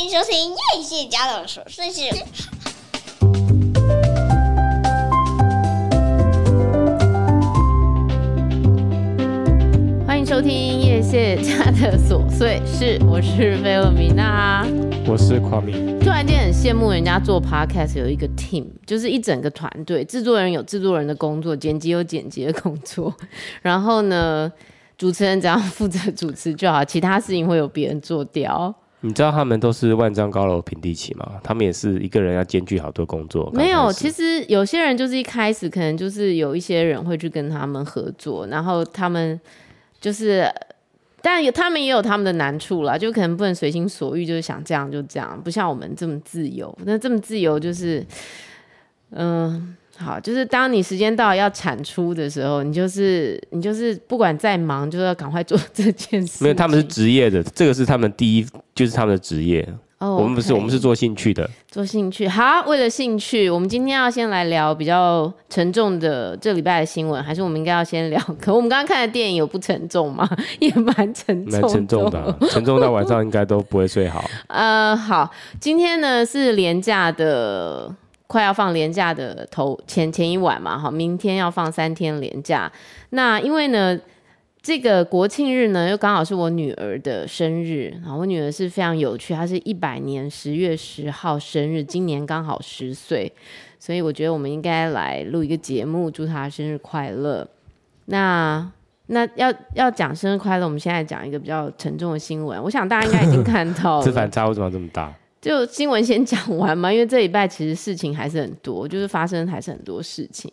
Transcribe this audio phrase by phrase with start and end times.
[0.00, 2.00] 欢迎收听叶谢家的琐碎事。
[10.06, 14.66] 欢迎收听叶谢家的琐碎事，我是菲洛米娜，
[15.06, 15.72] 我是夸米。
[16.00, 23.14] 突然间很羡慕人家做 podcast 有一个 team，就是一整个团队，制作人有制作人的工作，剪辑有剪辑的工作，
[23.60, 24.50] 然后呢，
[24.96, 28.74] 主持人只要负责主持就好，其他事情会有别人做掉。
[29.02, 31.40] 你知道他们都是万丈高楼平地起吗？
[31.42, 33.50] 他们也是一个人要兼具好多工作。
[33.54, 39.40] 没有，其实有些人就是一开始可能就是有一些人会去跟他们合作，然后他们
[40.00, 40.46] 就是，
[41.22, 46.76] 但有他们也有他们的难处啦，就可能不能随心所欲，就是想这样就这样，不像我们这么自由。
[46.84, 48.04] 那这么自由就是，
[49.10, 49.76] 嗯、呃。
[50.02, 56.42] 好，就是当你时间到要产出的时候，你就是你就是不管再忙，就要赶快做 这件事。
[56.42, 59.68] 没有，他们是职业的，这个是他们第一，就是他们的职业。
[59.98, 61.46] 哦、oh, 我们不是，我们是做兴趣的。
[61.70, 68.18] 做兴趣，好，为了兴趣，我们今天要先来聊比较沉重的这礼拜的新闻，还是我们应该要先聊？
[68.40, 70.26] 可我们刚刚看的电影有不沉重吗？
[70.58, 74.24] 也蛮沉重，蛮沉重的、啊，沉重到晚上应该都不会睡好。
[74.46, 75.30] 呃，好，
[75.60, 77.94] 今天呢是廉价的。
[78.30, 82.70] 快要放连假的头前前一晚嘛，哈，明天要放三天连假。
[83.08, 83.98] 那因为呢，
[84.62, 88.14] 这个国庆日呢又刚好是我女儿的生日啊。
[88.14, 93.32] 我女儿是非常有趣，她是一百年十月十号生日，今年刚好十岁，
[93.80, 97.44] 所以我觉得我们应该来录一个节目，祝她生日快乐。
[98.04, 98.70] 那
[99.06, 102.62] 那要要讲生日快乐，我们现在讲一个比较沉重的新闻。
[102.62, 105.12] 我想大家应该已经看到， 这反差为什么这么大？
[105.40, 110.52] 就新闻先讲完嘛， 因为这礼拜其实事情还是很多，就是发生还是很多事情。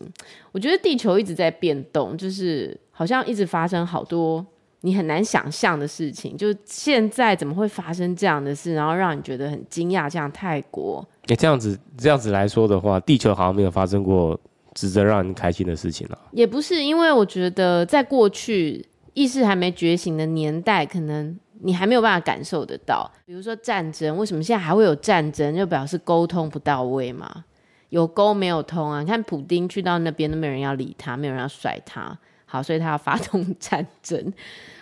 [0.54, 4.46] 我觉得地球一直在变动，就是好像一直发生好多
[4.82, 6.38] 你很难想象的事情。
[6.38, 10.10] 就现在怎么会发生这样的事，然后让你觉得很惊讶？
[10.10, 14.40] 像泰国，哎，这样子这样子来说的话，地球好像没有发生过
[14.74, 16.18] 值得让人开心的事情了。
[16.32, 21.38] 也不是，因为我觉得在过去意识还没觉醒的年代，可能。
[21.62, 25.56] 你还没有办法感受得到，比如说战争，为什么现在还会有战争？
[25.56, 27.46] 就表示沟通不到位嘛，
[27.90, 29.02] 有沟没有通啊。
[29.02, 34.32] 你看普丁去到那边都没有人要理他，没有人要甩他，好，所以他要发动 战争。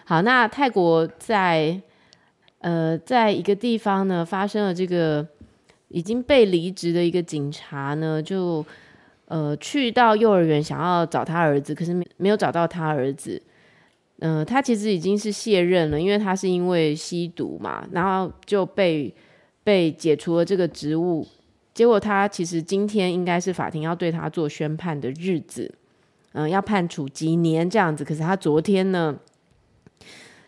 [0.06, 1.80] 好，那泰国在
[2.60, 5.26] 呃，在一个地方呢，发生了这个
[5.88, 8.66] 已经被离职的一个警察呢，就
[9.28, 13.42] 呃去到幼儿园想要找他儿子，可是没没有找到他儿子。
[14.20, 19.14] 嗯、他其实已经是卸任了，因为他是因为吸毒嘛，然后就被
[19.64, 21.28] 被解除了这个职务。
[21.74, 25.70] 结果他其实今天应该是法庭要对他做宣判的日子，
[26.32, 28.06] 嗯、要判处几年这样子。
[28.06, 29.18] 可是他昨天呢，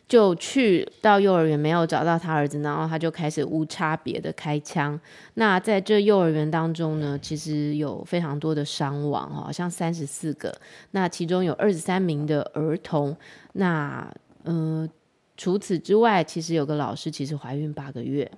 [0.07, 4.97] 就去到幼儿园没有找到他儿子，然后他就开始无差别的开枪。
[5.33, 10.55] 那在这幼儿园当中呢，其实有非常多的伤亡，好像三十四个，
[10.91, 13.13] 那其中有二十三名的儿童。
[13.53, 14.09] 那
[14.43, 14.87] 呃，
[15.35, 18.31] 除此之外，其实有个老师其实怀孕八个月，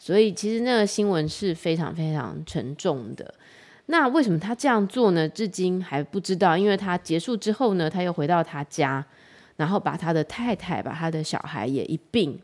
[0.00, 3.32] 所以其实那个新闻是非常非常沉重的。
[3.86, 5.28] 那为什么他这样做呢？
[5.28, 9.06] 至今还不知道，因为他结束之后呢，他又回到他家。
[9.56, 12.38] 然后把他的太太、把他的小孩也一并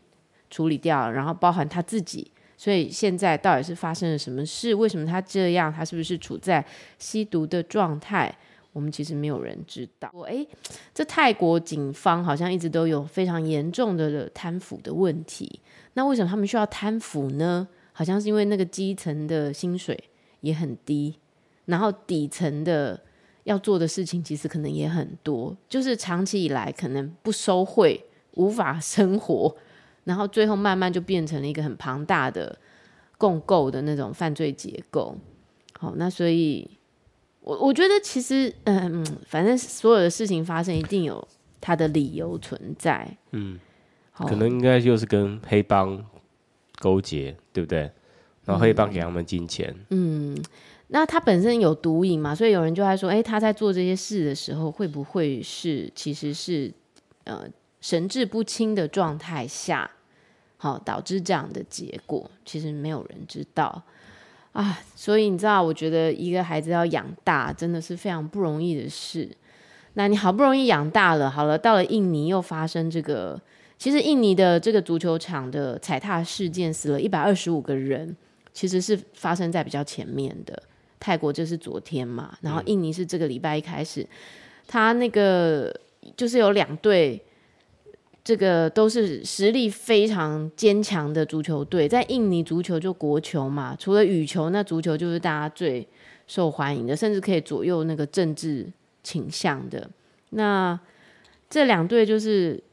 [0.49, 2.31] 处理掉，然后包含他自己。
[2.57, 4.73] 所以现在到底是发生了什么事？
[4.73, 5.71] 为什么他这样？
[5.71, 6.63] 他是不是处在
[6.97, 8.33] 吸毒的状态？
[8.71, 10.09] 我们其实没有人知道。
[10.25, 10.47] 诶，
[10.93, 15.59] 这泰国警方好像一直都有非常严重的贪腐的问题。
[15.93, 17.67] 那为什么他们需要贪腐呢？
[17.91, 20.01] 好像是因为那个基层的薪水
[20.41, 21.15] 也很低，
[21.65, 22.99] 然后底层的。
[23.43, 28.05] 要做的事情其实可能也很多，就是长期以来可能不收贿，
[28.35, 29.53] 无法 生活，
[30.05, 32.57] 然后最后慢慢就变成了一个很庞大的
[33.17, 35.17] 共构的那种犯罪结构。
[35.77, 36.69] 好，那所以，
[37.41, 41.27] 我我觉得其实，嗯，反正所有的事情发生，一定有
[41.59, 43.17] 它的理由存在。
[43.31, 43.59] 嗯，
[44.13, 46.01] 可能应该就是跟黑帮
[46.79, 47.91] 勾结，对不对？
[48.45, 49.75] 然后黑帮给他们金钱。
[49.89, 50.35] 嗯。
[50.35, 50.43] 嗯
[50.95, 56.71] 那他本身有毒瘾嘛，所以有人就在说，哎，他在做这些事的时候，会不会是其实是
[57.23, 57.47] 呃
[57.81, 59.89] 神志不清的状态下，
[60.57, 62.29] 好导致这样的结果？
[62.45, 63.81] 其实没有人知道
[64.51, 64.81] 啊。
[64.95, 69.27] 所以你知道，我觉得一个孩子要养大，真的是非常不容易的事。
[69.95, 73.41] 那你好不容易养大了，好了，到了印尼又发生这个，
[73.79, 78.15] 其实印尼的这个足球场的踩踏事件，死了一百二十五个人，
[78.53, 80.61] 其实是发生在比较前面的。
[81.03, 84.07] 泰国就是昨天嘛，然后印尼是这个礼拜一开始，
[84.65, 85.77] 他那个
[86.15, 87.21] 就是有两队
[88.23, 91.89] 这个都是实力非常坚强的足球队。
[91.89, 95.85] 在印尼足球就国球嘛，除了羽球，那足球就是大家最
[96.25, 98.71] 受欢迎的，甚至可以左右那个政治
[99.03, 99.89] 倾向的。
[100.29, 100.79] 那
[101.49, 102.63] 这两队就是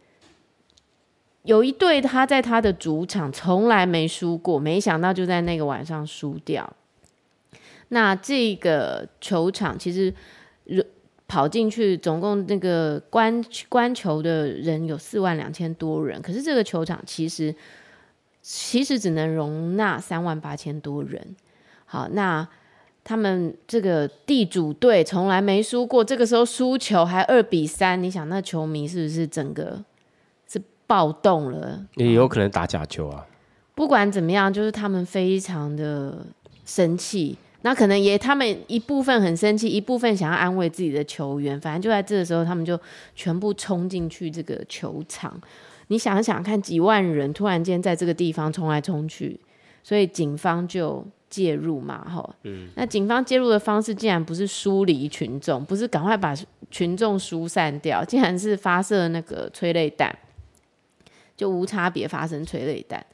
[1.43, 6.73] 有一队他在他的主场从来没输过，没想到就在那个晚上输掉。
[7.91, 10.13] 那这个球场其实
[11.29, 17.55] 跑进去，总共那个观观球的人有四万两千多人，可是这个球场其实
[18.43, 21.37] 其实只能容纳三万八千多人。
[21.85, 22.47] 好，那
[23.05, 29.85] 他们这个地主队从来没输过，这个时候输球还二比三，你想那球迷是不是整个
[30.49, 31.87] 是暴动了？
[31.97, 33.27] 也有可能打假球啊。
[33.75, 36.27] 不管怎么样，就是他们非常的
[36.65, 37.37] 生气。
[37.63, 41.61] 那可能也他们一部分很生气，一部分想要安慰自己的球员。
[41.61, 42.79] 反正就在这个时候，他们就
[43.15, 45.39] 全部冲进去这个球场。
[45.89, 49.39] 你想想看，几万人突然间在这个地方冲来冲去，
[49.83, 52.35] 所以警方就介入嘛，吼。
[52.45, 52.69] 嗯。
[52.77, 56.35] 那警方介入的方式竟然不是疏离群众，不是赶快把
[56.71, 60.17] 群众疏散掉，竟然是发射那个催泪弹，
[61.37, 63.05] 就无差别发生催泪弹。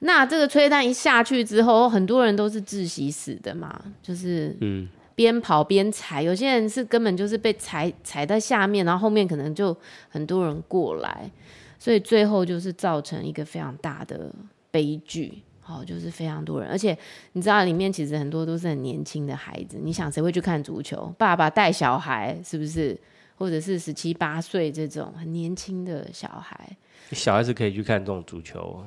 [0.00, 9.76] 那这个催泪弹一下去之后，很多人都是窒息死的嘛，就是嗯，边跑边踩，有些人是根本就是被踩踩在下面，然后后面可能就
[10.08, 11.30] 很多人过来，
[11.78, 14.30] 所以最后就是造成一个非常大的
[14.70, 16.96] 悲剧，好，就是非常多人，而且
[17.32, 21.14] 你知道里面其实很多都是很年轻的孩子，你想谁会去看足球？
[21.18, 22.98] 爸爸带小孩是不是？
[23.36, 26.76] 或者是十七八岁这种很年轻的小孩，
[27.12, 28.84] 小孩子可以去看这种足球。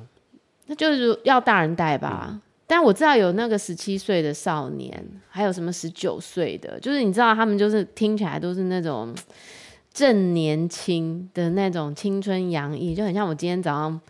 [0.66, 9.14] 那就是要大人带吧，嗯，但我知道有那个十七岁的少年，还有什么十九岁的，就是你知道他们就是听起来都是那种
[9.92, 14.00] 正年轻的那种青春洋溢，就很像我今天早上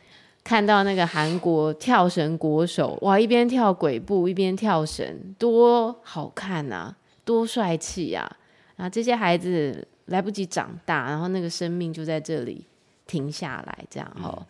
[0.44, 8.30] 看到那个韩国跳绳国手，哇，一边跳鬼步一边跳绳，多好看啊，多帅气啊！
[8.76, 12.64] 然后这些孩子来不及长大，然后那个生命就在这里
[13.06, 14.38] 停下来，这样哦。
[14.38, 14.46] 嗯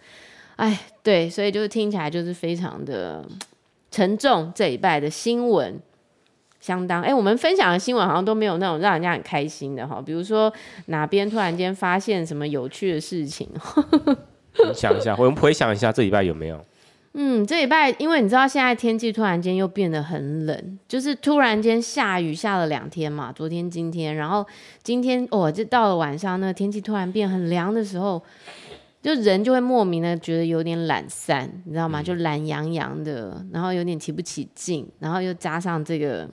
[0.56, 3.24] 哎，对，所以就是听起来就是非常的
[3.90, 4.52] 沉重。
[4.54, 5.80] 这一拜的新闻
[6.60, 10.52] 相当，哎，我们分享的新闻好像都没有那种让人家很开心的哈，比如说
[10.86, 13.48] 哪边突然间发现什么有趣的事情。
[14.66, 16.64] 你想一下，我们回想一下这礼拜有没有？
[17.16, 24.46] 嗯，这礼拜因为你知道现在天气突然间又变得很冷，就是突然间下雨下了两天嘛，昨天、今天，然后
[24.82, 28.22] 今天哦，就到了晚上，那个天气突然变很凉的时候。
[29.04, 32.02] 就人就会莫名的觉得有点懒散，你知道吗？
[32.02, 36.26] 就懒洋洋的，然后有点提不起劲，然后又加上这个。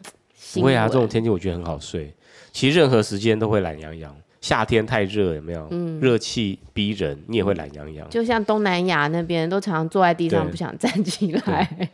[0.54, 2.16] 不会啊，这种天气我觉得很好睡。
[2.54, 4.16] 其实任何时间都会懒洋洋。
[4.40, 5.68] 夏天太热有没有？
[5.70, 6.00] 嗯。
[6.00, 8.10] 热气逼人，你也会懒洋洋。
[8.10, 11.90] 就像东南亚那边都常常坐在地上不想站起来。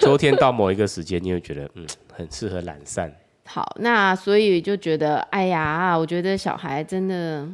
[0.00, 3.12] 秋天到某一个时间，你会觉得嗯，很适合懒散。
[3.44, 7.46] 好，那所以就觉得，哎呀，我觉得小孩真的。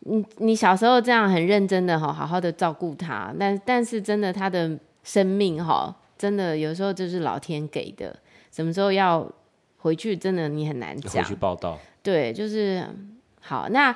[0.00, 8.16] 你你小时候这样很认真的哈，好好的照顾他，但但是真的他的生命哈，真的有时候就是老天给的，
[8.50, 9.30] 什么时候要
[9.76, 11.22] 回去，真的你很难讲。
[11.22, 11.78] 回去报道。
[12.02, 12.82] 对，就是
[13.40, 13.94] 好那，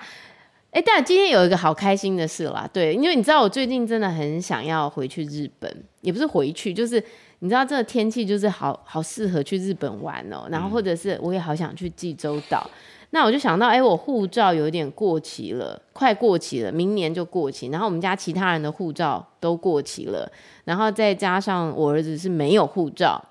[0.71, 7.03] 哎，但今天有一个好开心的事啦，对，因为你知道我最近真的很想要回去日本，也不是回去，就是
[7.45, 12.63] 你知道这个天气就是好好适合去日本玩哦，然后或者是我也好想去济州岛。
[12.65, 12.79] 嗯
[13.11, 17.69] 那我就想到，哎、欸，我护照有点过期了，快过期了，明年就过期。
[17.69, 20.29] 然后我们家其他人的护照都过期了，
[20.65, 23.25] 然后再加上我儿子是没有护照，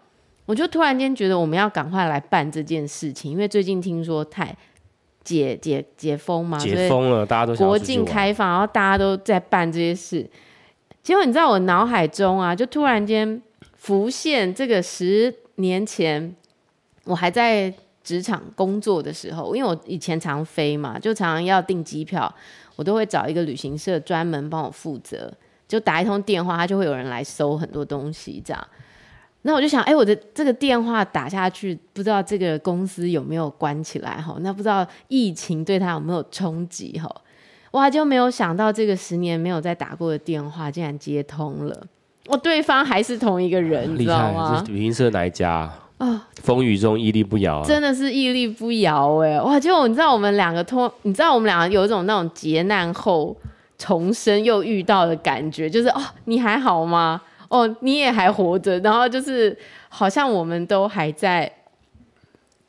[0.46, 4.56] 我就突然间觉得我们要赶快来办这件事情，因为最近听说太
[5.22, 10.26] 解解解封嘛，解封了，大家都国境开放，然后大家都在办这些事。
[11.02, 13.42] 结果你知道我脑海中啊，就突然间
[13.84, 16.34] 浮现这个十年前
[17.04, 17.72] 我还在。
[18.04, 22.30] 职场工作的时候，因为我以前常飞嘛，就常常要订机票，
[22.76, 25.34] 我都会找一个旅行社专门帮我负责，
[25.70, 28.68] 就打一通电话，他就会有人来收很多东西这样。
[29.44, 34.36] 那我就想，哎、我的这个电话打下去，不知道这个公司有没有关起来哈？
[34.42, 37.10] 那不知道疫情对他有没有冲击哈？
[37.72, 41.88] 哇，就没有想到这个十年没有再打过的电话竟然接通了，
[42.28, 44.64] 我对方还是同一个人，你知道吗？
[44.68, 45.72] 旅行社哪一家？
[45.98, 46.28] 啊！
[46.42, 47.66] 风雨中屹立不摇啊！
[47.66, 49.40] 真的是屹立不摇哎！
[49.42, 53.36] 哇，就你知道我们两个通，你知道我们两个有一种那种劫难后
[53.78, 57.22] 重生又遇到的感觉，就是哦，你还好吗？
[57.48, 59.56] 哦，你也还活着，然后就是
[59.88, 61.50] 好像我们都还在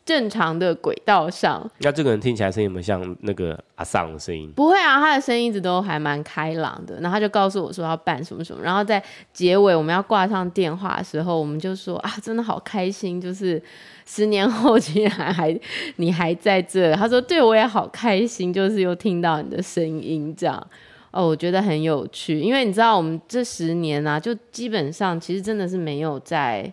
[0.05, 1.71] 正常的轨道上。
[1.79, 4.53] 那这个人听起来声音有没有像那个阿桑的声音？
[4.53, 7.01] 不会啊，他的声音一直都还蛮开朗的。
[7.01, 13.63] 然后他就告诉我说要办什么什么，然后在结尾我们要挂上电话的时候，我们就说啊，真的好开心，就是
[14.05, 15.59] 十年后竟然还
[15.97, 16.93] 你还在这。
[16.95, 20.67] 他说对，我也好开心，就是又听到你的声音这样。
[21.13, 26.71] 哦，我觉得很有趣，因为你知道我们这十年啊，就基本上其实真的是没有在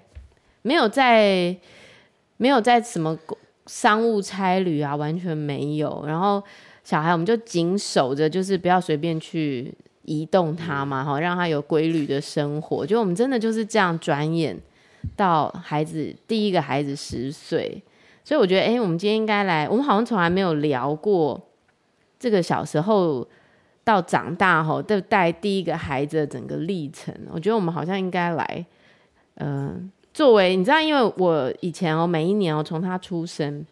[0.63, 1.55] 没有在。
[2.41, 3.15] 没有在什么
[3.67, 6.03] 商务差旅啊，完全没有。
[6.07, 6.43] 然后
[6.83, 9.71] 小孩我们就紧守着，就是不要随便去
[10.05, 12.83] 移动他嘛，哈，让他有规律的生活。
[12.83, 14.59] 就我们真的就是这样，转眼
[15.15, 17.83] 到孩子第一个孩子十岁，
[18.23, 21.39] 所以我觉得，哎，我们今天应该来，我们好像从来没有聊过
[22.17, 23.27] 这个小时候
[23.83, 27.13] 到长大后的带第一个孩子的整个历程。
[27.31, 28.65] 我觉得我们好像应该来，
[29.35, 33.65] 嗯、作为你知道，因为我以前哦，每一年哦，从他出生，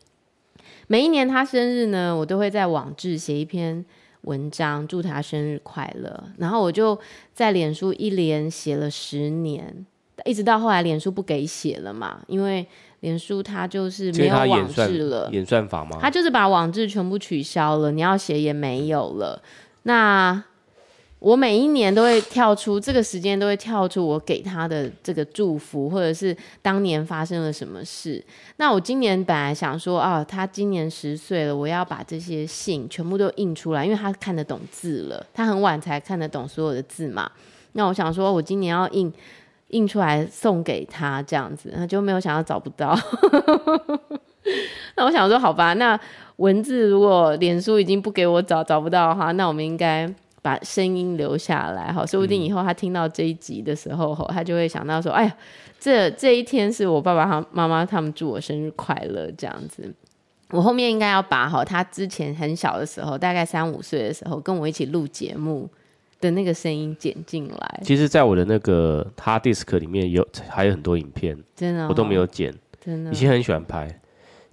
[0.88, 3.84] 每一年他生日呢，我都会在网志写一篇
[4.22, 6.24] 文章，祝他生日快乐。
[6.38, 6.98] 然后我就
[7.34, 9.86] 在脸书一连写了十年，
[10.25, 12.65] 一直到后来脸书不给写了嘛，因为
[13.01, 15.98] 脸书它就是没有网志了，演算法吗？
[16.01, 19.41] 它就是把网志全部取消了，你要写也没有了。
[19.84, 20.43] 那
[21.19, 28.23] 我每一年都会跳出这个时间，都会跳出我给他的这个祝福，或者是当年发生了什么事。
[28.55, 37.29] 那我今年本来想说，啊，他今年十岁了，我要把这些信全部都印出来，因为他看得懂字了，他很晚才看得懂所有的字嘛。
[37.73, 39.11] 那我想说，我今年要印
[39.71, 42.97] 印出来送给他，这样子，他就没有想到找不到。
[44.95, 45.99] 那我想说，好吧，那
[46.38, 50.09] 文字如果脸书已经不给我找找不到的话，那我们应该。
[50.41, 55.38] 把声音留下来，哈，说不定以后他听到这一集的时候，他就会想到说，哎呀，
[55.79, 59.93] 这这一天是我爸爸和妈妈他们祝我生日快乐，这样子。
[60.51, 65.69] 我后面应该要把哈他之前很小的时候，大概三五岁的时候，跟我一起录节目
[66.19, 67.79] 的那个声音剪进来。
[67.84, 72.51] 其实，在我的那个 hard disk 里面有还有很多影片，真的、哦，我都没有剪，
[72.84, 73.12] 真的。
[73.12, 74.00] 以前很喜欢拍，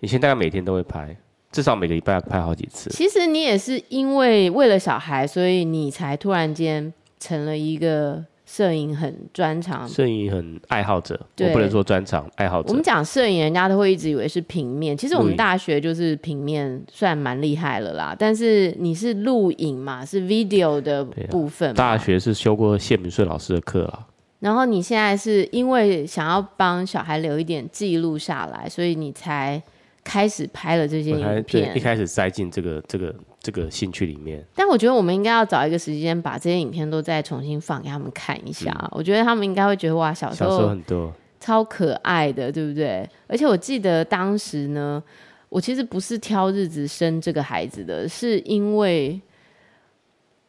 [0.01, 1.17] 以前大概每天都会拍。
[1.57, 2.91] 至少每个礼拜要拍好几次。
[2.91, 11.19] 其实你也是因为为了小孩，所以你才突然间成了一个摄影很专长、摄影很爱好者。
[11.41, 12.69] 我不能说专长爱好者。
[12.69, 14.95] 我们讲摄影，人家都会一直以为是平面。
[14.95, 18.15] 其实我们大学就是平面，算蛮厉害了啦。
[18.19, 21.73] 但是你是录影嘛，是 video 的部分。
[21.73, 24.01] 大学是修过谢明顺老师的课啦。
[24.41, 29.63] 然后你现在是因为想要帮小孩留一点记录下来，所以你才。
[30.07, 34.41] 开始拍了这些影片，一开始塞进这个这个这个兴趣里面。
[34.55, 38.71] 但我觉得我们应该要找一个时间，把这些影片都再重新放给他们看一下。
[38.83, 43.09] 嗯、我觉得他们应该会觉得哇，小时候，小时候很多超可爱的，对不对？
[43.27, 45.03] 而且我记得当时呢，
[45.49, 49.21] 我其实不是挑日子生这个孩子的，是因为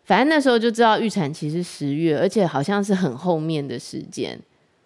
[0.03, 4.39] 反正那时候就知道预产期是十月，而且好像是很后面的时间。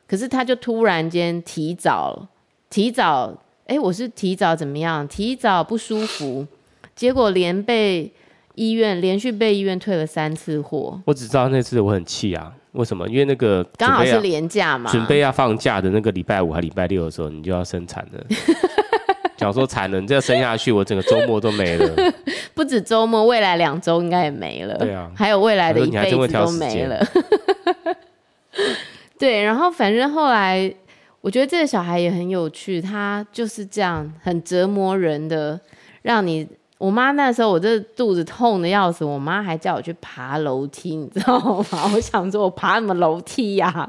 [0.08, 2.26] 可是他就突然间提早
[2.70, 3.38] 提早。
[3.72, 5.08] 哎，我是提早怎么样？
[5.08, 6.46] 提早不舒服，
[6.94, 8.12] 结果连被
[8.56, 11.02] 医院连续被医院退了三次货。
[11.06, 13.08] 我只知道那次我很气啊，为什么？
[13.08, 18.22] 因为那个刚好是连假嘛，准备要放假的那个礼拜五还礼拜六的时候，你就要生产了。
[19.38, 22.14] 讲说产能，这样生下去，我整个周末都没了。
[22.54, 24.78] 不止周末，未来两周应该也没了。
[24.80, 27.02] 对啊，还有未来的一辈子都没了。
[29.18, 30.76] 对，然后反正后来。
[31.22, 35.60] 我觉得这个小孩也很有趣，他就是这样很折磨人的，
[36.02, 36.48] 让你。
[36.78, 41.40] 我妈那时候我这肚子痛的要死，我妈还叫我去爬楼梯，你知道
[41.72, 41.92] 吗？
[41.94, 43.88] 我想说我爬什么楼梯呀、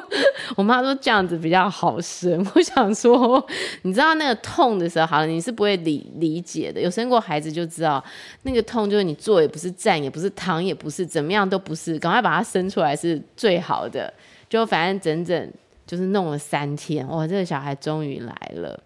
[0.54, 2.46] 我妈说这样子比较好生。
[2.54, 3.42] 我想说，
[3.80, 6.78] 你知道那个痛的时候，好了，你是不会理理解的。
[6.78, 8.04] 有生过孩子就知道，
[8.42, 14.12] 那个痛就是你坐也不是，站也不是，躺也不是，怎么样都不是，赶快把它生出来是最好的。
[14.50, 15.50] 就反正整整。
[15.86, 17.26] 就是弄了三天，哇！
[17.26, 18.78] 这个小孩终于来了。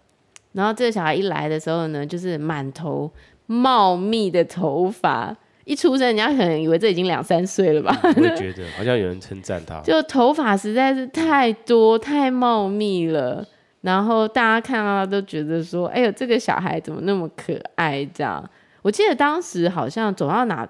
[0.53, 3.11] 然后这个小孩一来的时候呢，就是满头
[3.47, 7.97] 茂密的头发，一出生人家可能以为这已经两三岁了吧？
[8.03, 13.47] 我也觉得好像有人称赞他， 就头发实在是太多太茂密了。
[13.83, 18.45] 然后大家看到他都觉得说：“哎呦，这个小孩怎么那么可爱？”这样，
[18.83, 20.69] 我记得当时好像走到哪，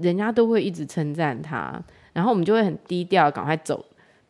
[0.00, 3.84] 人家都会一直称赞他，然后我们就会很低调，赶快走。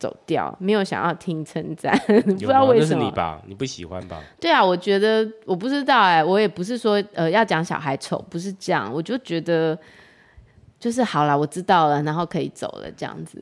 [0.05, 3.01] 走掉，没有想要听称赞， 不知道为什么。
[3.01, 3.41] 是你吧？
[3.47, 4.21] 你不喜欢吧？
[4.39, 9.75] 对啊，我觉得我不知道哎、欸，我也不是说呃要讲小孩丑，不是这样，我就觉得
[10.79, 13.41] 就是好了，我知道了，然后可以走了这样子。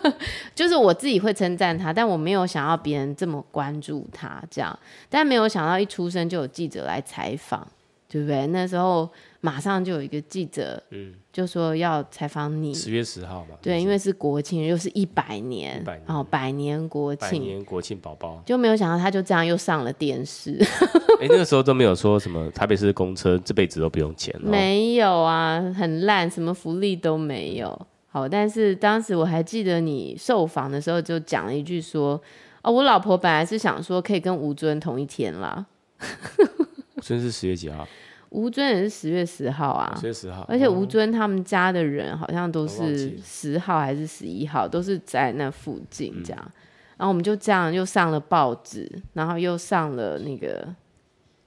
[0.54, 4.78] 就是我自己会称赞他，但我没有想要别人这么关注他这样，
[5.10, 7.66] 但没有想到一出生就有记者来采访，
[8.08, 8.46] 对不对？
[8.48, 9.08] 那时候。
[9.40, 12.74] 马上就有一个记者，嗯，就说要采访你。
[12.74, 20.58] 十月十号嘛，对，因为是国庆，又是一百年，然后百年国庆，百年国庆宝宝，就没有想到他就这样又上了电视。
[21.22, 27.86] 哎、欸，那个时候都没有说什么台北市公车这辈子都不用钱，没有啊，很烂，什么福利都没有。
[28.08, 32.20] 好，但是当时我还记得你受访的时候就讲了一句说，
[32.62, 35.64] 哦，我老婆本来是想说可以跟吴尊同一天啦。
[37.00, 37.86] 真是十月几号？
[38.30, 46.42] 吴尊也是十月十号啊，十月十号，而且吴尊他们家的人好像都是十号还是十一号，都是在那附近这样。
[46.44, 46.52] 嗯、
[46.98, 50.68] 然后我们就这样又上了报纸，然后又上了那个，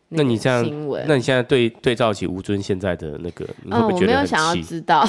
[0.09, 0.63] 那你这样
[1.07, 5.05] 那你现在对对照起吴尊现在的那个，你会不会觉得没有想要知道。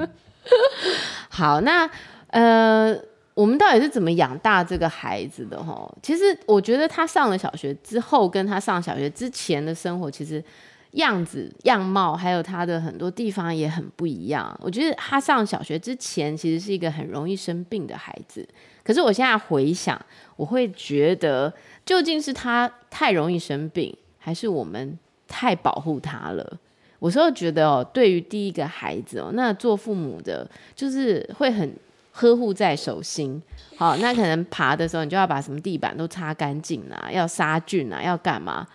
[1.28, 1.90] 好，那
[2.28, 2.98] 呃。
[3.40, 5.56] 我们到底是怎么养大这个孩子的？
[5.62, 10.44] 哈，其实我觉得他上了小学之后，跟他上小学之前的生活，其实
[10.90, 14.54] 样子、样貌，还有他的很多地方也很不一样。
[14.62, 18.46] 我觉得他上小学之前，其实是一个很容易生病的孩子。
[18.84, 19.98] 可是我现在回想，
[20.36, 21.50] 我会觉得，
[21.86, 26.58] 究竟是他太容易生病，还是我们太保护他了？
[26.98, 31.74] 我时候觉得哦，对于第一个孩子哦，那做父母的，就是会很。
[32.20, 33.42] 呵护在手心，
[33.78, 38.66] 好，那可能爬的时候，你就要把什么地板都擦干净啊，要杀菌啊，要干嘛？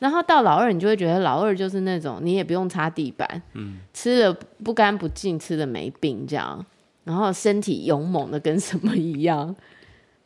[0.00, 6.66] 然后到老二，你就会觉得老二就是那种你也不用擦地板，嗯，吃的不干不净，吃的没病这样，
[7.04, 9.54] 然后身体勇猛的跟什么一样。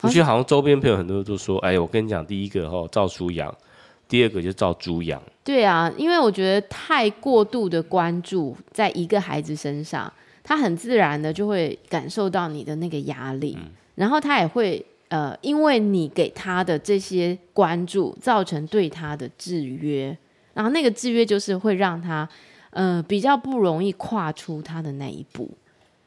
[0.00, 3.54] 我觉得好像周边朋友很多都说，哎，我跟你讲，第一个哈照书养，
[4.08, 5.22] 第二个就照猪养。
[5.44, 10.10] 对啊，因为我觉得太过度的关注在一个孩子身上。
[10.44, 20.16] 他很自然的就会感受到你的那个压力，嗯、然后他也会呃，因为你给他的这些关注，造成对他的制约，
[20.54, 22.28] 然后那个制约就是会让他
[22.70, 25.48] 呃比较不容易跨出他的那一步。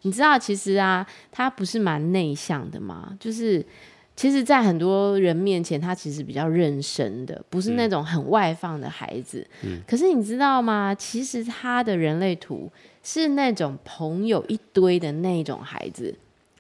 [0.02, 3.16] 你知道，其实啊，他不是蛮内向的嘛？
[3.20, 3.66] 就是
[4.16, 9.48] 其实，在很多人面前，他其实比较认生的，不是那种很外放的孩子。
[9.64, 10.94] 嗯、可是你知道吗？
[10.94, 12.72] 其实他的人类图。
[13.08, 16.12] 是那种朋友一堆的那种孩子，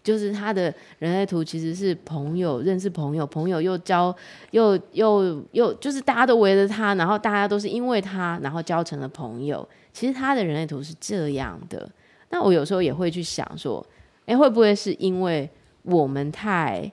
[0.03, 4.15] 就是他的人类图其实是朋友认识朋友，朋友又交
[4.51, 9.67] 又又又就是大家都围着他，然后大家都是因为他，然后交成了朋友。
[9.91, 11.89] 其实他的人类图是这样的。
[12.29, 13.84] 那我有时候也会去想说，
[14.27, 15.49] 哎，会不会是因为
[15.81, 16.91] 我们太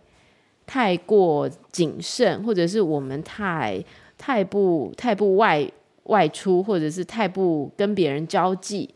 [0.64, 3.84] 太过谨慎，或者是我们太
[4.16, 5.70] 太不太不外
[6.04, 8.88] 外出，或者是太不跟别人交际？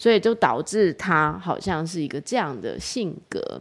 [0.00, 3.60] 所以就导致他好像是一个这样的性格，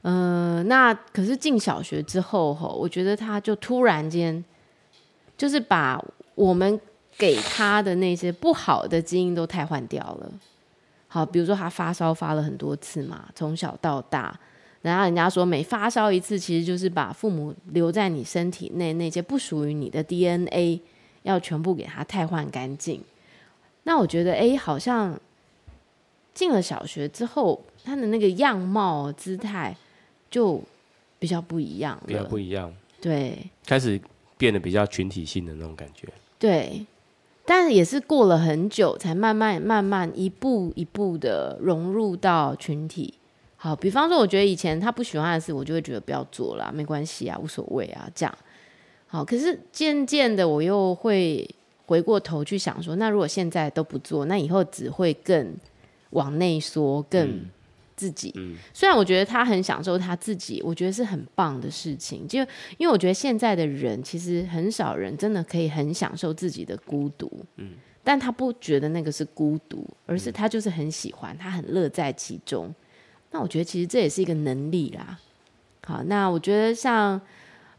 [0.00, 4.42] 嗯、那可是进小学之后吼，我觉得他就突然间，
[5.36, 6.02] 就是把
[6.34, 6.80] 我们
[7.18, 10.32] 给他的那些不好的基因都替换掉了。
[11.06, 14.34] 好，比如说他发烧发了很多次嘛，从小到大，
[14.80, 20.80] 然后人家说每发烧一次，其实就是把父母留在你身体内那些不属于你的 DNA
[21.24, 23.04] 要全部给他替换干净。
[23.90, 25.18] 那我觉得，哎，好像
[26.32, 29.76] 进了小学之后，他的那个样貌、姿态
[30.30, 30.62] 就
[31.18, 32.72] 比较不一样了，比较不一样。
[33.00, 34.00] 对，开始
[34.38, 36.08] 变得比较群体性的那种感觉。
[36.38, 36.86] 对，
[37.44, 43.14] 但也是过了很久，才慢慢、慢慢一步一步的融入到群体。
[43.56, 48.32] 好，比方说，我觉得以前他不喜欢的事，我就会觉得不要做了，没关系啊，无所谓啊，这样。
[49.08, 51.44] 好，可是渐渐的，我又会。
[51.90, 55.52] 回过头去想说，那如果现在都不做，那以后只会更
[56.10, 57.44] 往内缩，更
[57.96, 58.30] 自己。
[58.36, 62.28] 嗯嗯、虽然我觉得他很享受他自己，我觉得是很棒的事情。
[62.28, 62.38] 就
[62.78, 67.28] 因为我觉得现在的人其实很少人真的可以很享受自己的孤独。
[67.56, 67.72] 嗯，
[68.04, 72.72] 但他不觉得那个是孤独，而是他就是很喜欢，他很乐在其中。
[73.32, 75.18] 那我觉得其实这也是一个能力啦。
[75.84, 77.20] 好，那我觉得像。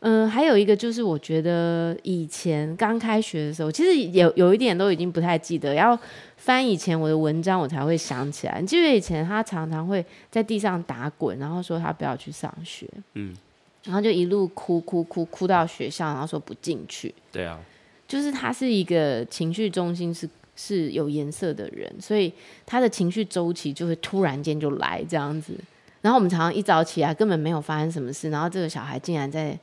[0.03, 5.97] 嗯，还有一个就是，我觉得以前刚开学的时候，其实有有一点都已经不太记得，要
[6.37, 8.59] 翻以前我的文章，我才会想起来。
[8.59, 13.37] 你记得以前他常常会在地上打滚，然后说他不要去上学，嗯，
[13.83, 17.13] 然后就一路哭哭哭哭到学校，然后说不进去。
[17.31, 17.59] 对啊，
[18.07, 22.33] 就是他是一个情绪中心是是有颜色的人，所以
[22.65, 25.53] 他的情绪周期就会突然间就来这样子。
[26.01, 29.55] 然后我们常常一早起来根本没有发生什么事，然后这个小孩竟然在。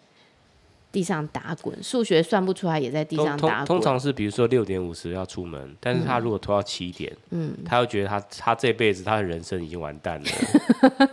[0.90, 3.66] 地上打滚，数学算不出来也在地上打滚。
[3.66, 11.08] 通常是比如说六点五十要出门，但是他如果拖到七点，嗯，他会觉得他他这辈子他的人生已经完蛋了。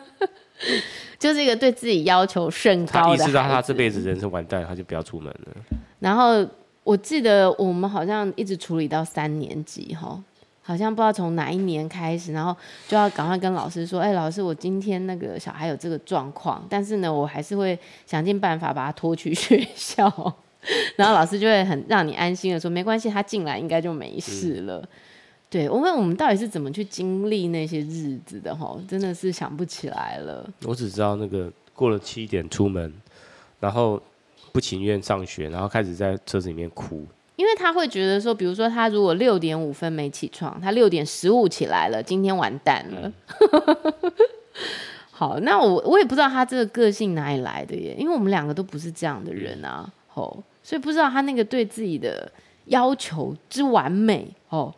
[1.19, 5.55] 就是一个对自己要求甚高的，他意识到他这辈子人生完蛋，他就不要出门了。
[5.99, 6.45] 然后
[6.83, 10.21] 我记得我们好像一直处理到三年级哈。
[10.67, 12.55] 好像不知道从哪一年开始，然后
[12.87, 20.03] 就要赶快跟老师说：“哎，老师，我今天那个小孩有这个状况，但是呢，我还是会想尽办法把他拖去 学校。”
[20.97, 24.79] 然后老师就会很让你安心的说：“没关系，他进来应该就没事了。
[24.79, 24.87] 嗯”
[25.47, 28.53] 对，我问我们到底是怎么去经历那些日子的？
[28.55, 30.49] 哈，真的是想不起来了。
[30.63, 32.91] 我只知道那个过了七点出门，
[33.59, 34.01] 然后
[34.51, 37.05] 不情愿上学，然后开始在车子里面哭。
[37.35, 43.11] 因为他会觉得说，比如说他如果六点五分没起床，他六点十五起来了，今天完蛋了。
[43.11, 44.11] 嗯、
[45.11, 52.31] 好，那我我也不知道他这个个性哪里来的耶，因为我们两个都不是这样的人啊，哦，所以不知道他那个对自己的
[52.65, 54.73] 要求之完美哦。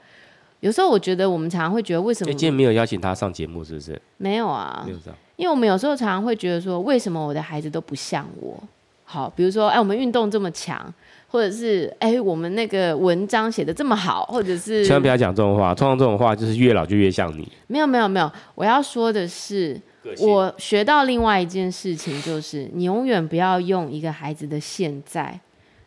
[0.59, 4.01] 有时候我觉得我们常常会觉得，为什么今天没有邀请他上节目，是不是？
[4.17, 5.17] 没有啊，没有这样。
[5.35, 8.61] 因为我们有时候常常会觉得说，为什么我的孩子都不像我？
[9.05, 10.91] 好，比如说，哎，我们运动这么强。
[11.29, 17.45] 或者是哎，我们那个文章写的这么好，或者是千万不要讲这种话，通常这种话就是越老就越像你。
[17.67, 19.79] 没有没有没有，我要说的是，
[20.19, 25.37] 我学到另外一件事情，就是你永远不要用一个孩子的现在，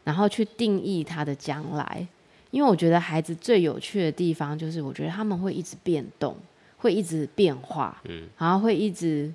[0.04, 2.06] 然后去定义他的将来，
[2.50, 6.36] 因为我觉得孩子最有趣的地方，就是我觉得他们会一直变动，
[6.76, 9.32] 会一直变化，嗯，然后会一直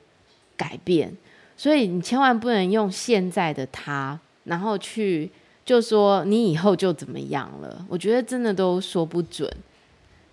[0.56, 1.12] 改变，
[1.58, 5.32] 所以你千万不能用现在的他，然后去。
[5.66, 7.86] 就说你以后就怎么样了？
[7.90, 9.52] 我觉得真的都说不准。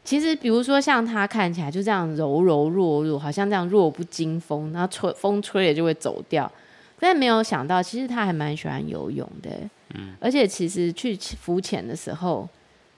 [0.05, 6.51] 其实，比如说像他看起来就这样柔柔弱弱，好像这样弱不禁风，然后吹风吹了就会走掉。
[6.99, 9.51] 但没有想到，其实他还蛮喜欢游泳的。
[9.95, 10.15] 嗯。
[10.21, 12.49] 而且其实去浮潜的时候，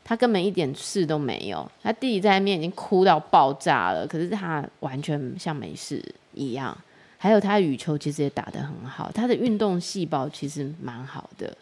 [0.02, 1.70] 他根本一点事都没有。
[1.82, 6.76] 他弟弟在那边已经哭到爆炸了，可是他完全像没事一样。
[7.18, 11.54] 还有他羽球其实也打得很好，他的运动细胞其实蛮好的。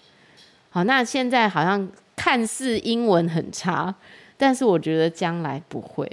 [0.74, 3.94] 好，那现在好像看似英文很差，
[4.38, 6.10] 但是我觉得将来不会。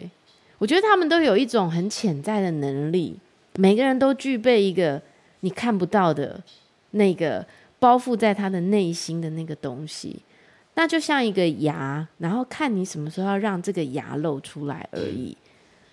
[0.57, 3.17] 我觉得他们都有一种很潜在的能力，
[3.55, 5.01] 每个人都具备一个
[5.39, 6.37] 你看不到的
[6.91, 7.45] 那个
[7.79, 10.21] 包覆在他的内心的那个东西，
[10.73, 15.37] 那就像一个牙，然后看你什么时候要让这个牙露出来而已，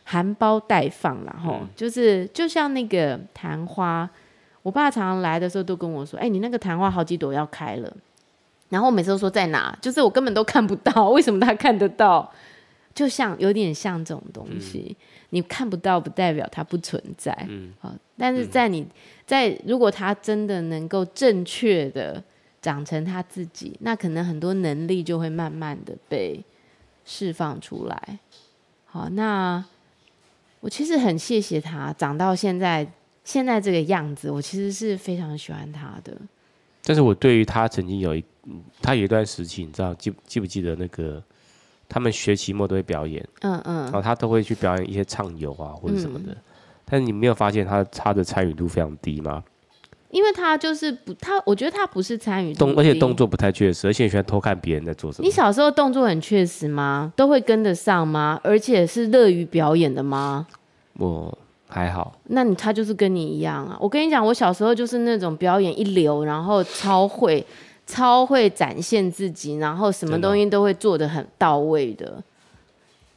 [0.02, 4.11] 含苞待放，然后就是就像那个昙花，
[4.64, 7.96] 我爸常常来的时候都跟我说：“哎，你那个昙花好几朵要开了。”
[8.68, 12.33] 然后我每次都说在哪，就是我根本都看不到，为什么他看得到？
[12.94, 14.96] 就像有点像这种东西，嗯、
[15.29, 17.37] 你看不到不代表它不存在。
[17.46, 18.87] 嗯，好，但是在你
[19.26, 22.22] 在如果他真的能够正确的
[22.62, 26.42] 长成他自己，那可能很多能力就会慢慢的被
[27.05, 28.18] 释放出来。
[28.87, 29.62] 好，那
[30.61, 32.90] 我其实很谢谢他长到现在
[33.24, 36.16] 现在这个样子，我其实是非常喜欢他的。
[36.83, 38.24] 但是我对于他曾经有一，
[38.80, 41.22] 他有一段时期，你知道记记不记得那个，
[41.88, 46.37] 他们学期末都会表演，嗯嗯，然后他都会去表演一些唱游啊或者什么的，嗯、
[46.85, 49.42] 但是你没有发现他他的参与度非常低吗？
[50.11, 55.26] 因为他就是不，他我觉得他不是参与动，而且动作不太确实，而且喜欢偷看别人在做什么。
[55.26, 57.12] 你小时候动作很确实吗？
[57.16, 58.40] 都会跟得上吗？
[58.44, 60.46] 而且是乐于表演的吗？
[60.98, 61.37] 我。
[61.68, 63.76] 还好，那你他就是跟你一样啊！
[63.80, 67.44] 我跟你讲，我小时候就是那种表演一流，然后超会、
[67.87, 72.22] 超会展现自己，然后什么东西都会做的很到位的。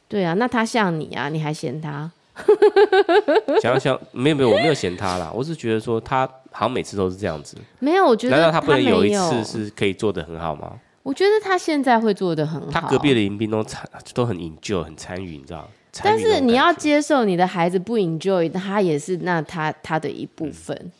[0.08, 1.28] 对啊，那他像你啊？
[1.28, 2.10] 你还嫌他？
[3.60, 7.56] 想想没有没有，我没有嫌他啦，我是觉得说他好像每次都是这样子。
[7.80, 10.72] 没有，我觉得难道他不能有一次是可以做的很好吗？
[11.02, 12.68] 我觉得他现在会做的很好。
[12.70, 15.68] 他隔壁的迎宾都参都很 enjoy 很参与，你知道。
[16.02, 20.76] 但是你要接受你的孩子不 enjoy，他也是那他他的一部分。
[20.76, 20.92] 嗯、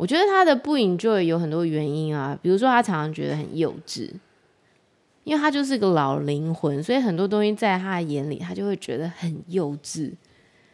[0.00, 4.10] 我觉得他的不 enjoy 有很多原因啊，比如说他常常觉得很幼稚，
[5.24, 10.10] 因为他就是个老灵魂，所以很多东西在他的眼里，他就会觉得很幼稚，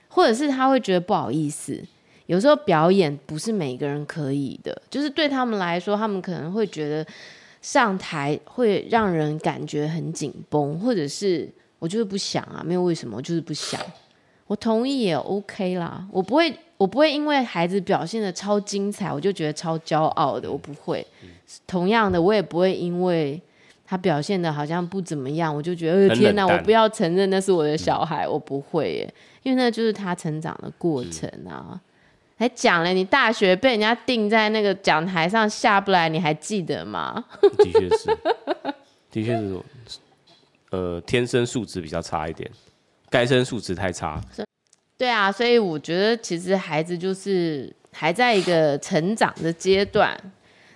[0.06, 1.82] 或者是他会觉得不好意思。
[2.26, 7.04] 有时候表演不是每个人可以的，就是对他们来说，他们可能会觉得
[7.60, 11.52] 上台会让人感觉很紧绷，或者是。
[11.78, 13.78] 我就是不想啊，没有为什么，我就是不想。
[14.46, 21.06] 我同意也 OK 啦，我不会，我不会因为孩子表现的超精彩，我就觉得超骄傲的，我不会。
[21.66, 23.40] 同样的，我也不会因为
[23.86, 31.80] 他表现的好像不怎么样，我就觉得，哎，天哪，我不要承认那是我的小孩，我不会耶，因为那就是他成长的过程啊。
[32.38, 37.24] 还讲了，你大学被人家定在那个讲台上下不来，你还记得吗？
[37.56, 38.18] 的确是，
[39.10, 39.60] 的确是，
[40.70, 42.50] 呃，天生素质比较差一点，
[43.08, 44.20] 该生素质太差。
[44.98, 50.18] 对啊，所以我觉得其实孩子就是还在一个成长的阶段，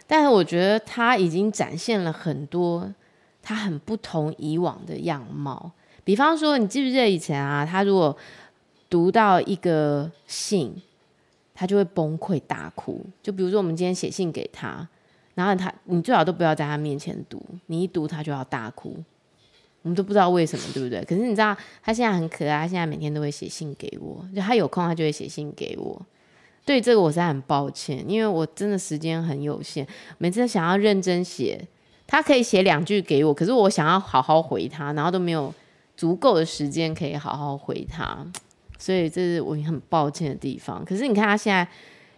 [0.06, 2.92] 但是我觉得他已经展现了很多
[3.42, 5.72] 他很不同以往的样貌。
[6.04, 8.14] 比方说，你记不记得以前啊，他如果
[8.90, 10.74] 读到一个信，
[11.54, 13.04] 他就会崩溃大哭。
[13.22, 14.86] 就比如说，我们今天写信给他，
[15.34, 18.96] 然后他，你最好都不要在他面前读，你一读他就要大哭。
[19.82, 21.02] 我们都不知道为什么，对不对？
[21.04, 26.00] 可是你知道，他现在很可爱，他现在每天都会写信给我，就他有空他就会写信给我。
[26.66, 29.86] 对这个我是很抱歉，因为我真的时间很有限，
[30.18, 31.66] 每次想要认真写，
[32.06, 35.52] 他可以写两句给我，可是我想要好好回他，然后都没有
[35.96, 38.24] 足够的时间可以好好回他，
[38.78, 40.84] 所以这是我很抱歉的地方。
[40.84, 41.66] 可是你看他现在，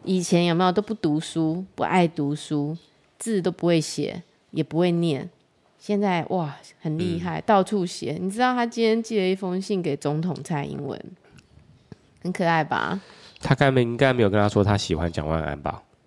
[0.04, 2.76] 以前有没有都不读书，不爱读书，
[3.18, 5.30] 字都不会写，也不会念。
[5.84, 8.16] 现在哇，很厉害，嗯、到处写。
[8.20, 10.96] 你知道他今天寄了一封信给总统蔡英文，
[12.22, 13.00] 很可爱吧？
[13.40, 15.82] 他该没应该没有跟他说他喜欢蒋万安吧？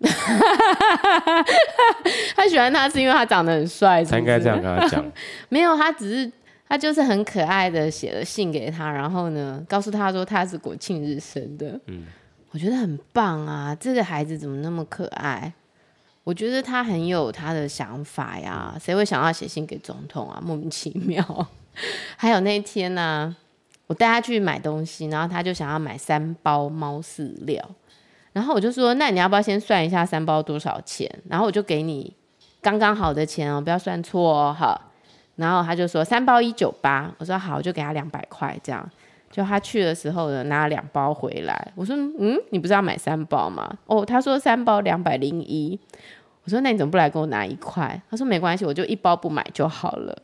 [2.34, 5.04] 他喜欢他是因为他长得很帅，他应该这样跟他讲。
[5.50, 6.32] 没有，他只是
[6.66, 11.78] 他就是很可爱的写了信给他，然后呢，告诉他说他是国庆日生的。
[11.88, 12.04] 嗯，
[12.50, 15.52] 我觉得很棒啊，这个孩子怎么那么可爱？
[16.26, 20.42] 我觉得他很有他的想法呀，谁会想要写信给总统啊？
[20.44, 21.24] 莫名其妙。
[22.18, 23.36] 还有那天呢、
[23.86, 27.64] 我带他去买东西，然后他就想要买三包猫饲料，
[28.32, 31.08] 然后我就说，那你要不要先算一下三包多少钱？
[31.28, 32.12] 然后我就给你
[32.60, 34.82] 刚刚好的钱哦，不要算错哦，好。
[35.36, 38.90] 然后他就说三包一九八，我说好，我就给他两百块这样。
[39.30, 43.70] 就他去的时候呢，拿了两包回来，我说嗯，你不是要买三包吗？
[43.84, 45.78] 哦，他说三包两百零一。
[46.46, 50.16] 我说：“那你怎么不来给我拿一块？”他说：“没关系，我就一包不买就好了。”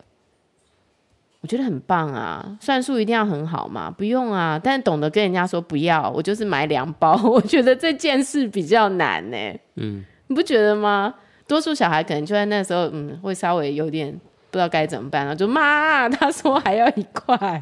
[1.42, 2.56] 我觉得很棒啊！
[2.60, 3.90] 算术一定要很好嘛？
[3.90, 7.20] 不用啊，但懂得跟人家说不要，我就是买两包。
[7.28, 9.36] 我觉得这件事比较难呢。
[9.74, 11.12] 嗯，你不觉得吗？
[11.48, 17.60] 多数小孩可能就在那时候，嗯，会稍微有点不知道该怎么办了，就妈，他说还要一块，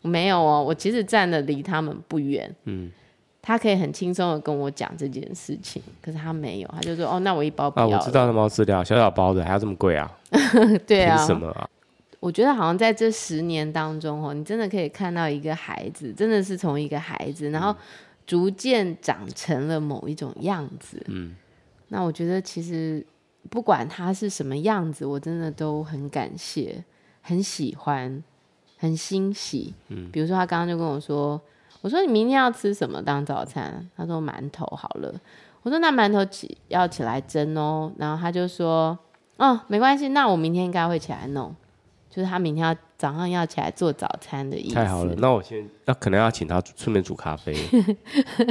[0.00, 2.50] 没有哦，我其实站的离他们不远。
[2.64, 2.90] 嗯。
[3.40, 10.10] 他可以很轻松的跟我讲这件事情，可是他没有，他就说：“哦，那我一包不要。”啊，我知道那猫饲料小小包的还要这么贵啊？
[10.86, 11.68] 对啊，凭什么啊？
[12.20, 17.74] 我觉得好像在这十年当中，哦，你真的可以看到一个孩子，真的是从一个孩子，然后
[18.26, 21.00] 逐渐长成了某一种样子。
[21.06, 21.34] 嗯，
[21.88, 23.06] 那我觉得其实
[23.48, 26.84] 不管他是什么样子，我真的都很感谢，
[27.22, 28.22] 很喜欢，
[28.76, 29.72] 很欣喜。
[29.88, 31.40] 嗯，比如说他刚刚就跟我说。
[31.80, 33.88] 我说，你明天要吃什么当早餐？
[33.96, 35.14] 他说馒头好了。
[35.62, 37.92] 我说那馒头起要起来蒸哦。
[37.98, 38.98] 然后他就说，
[39.36, 41.54] 哦，没关系，那我明天应该会起来弄。
[42.10, 44.74] 就是他明天要早上要起来做早餐的意思。
[44.74, 47.54] 太好了，那我先那可能要请他顺便煮咖啡。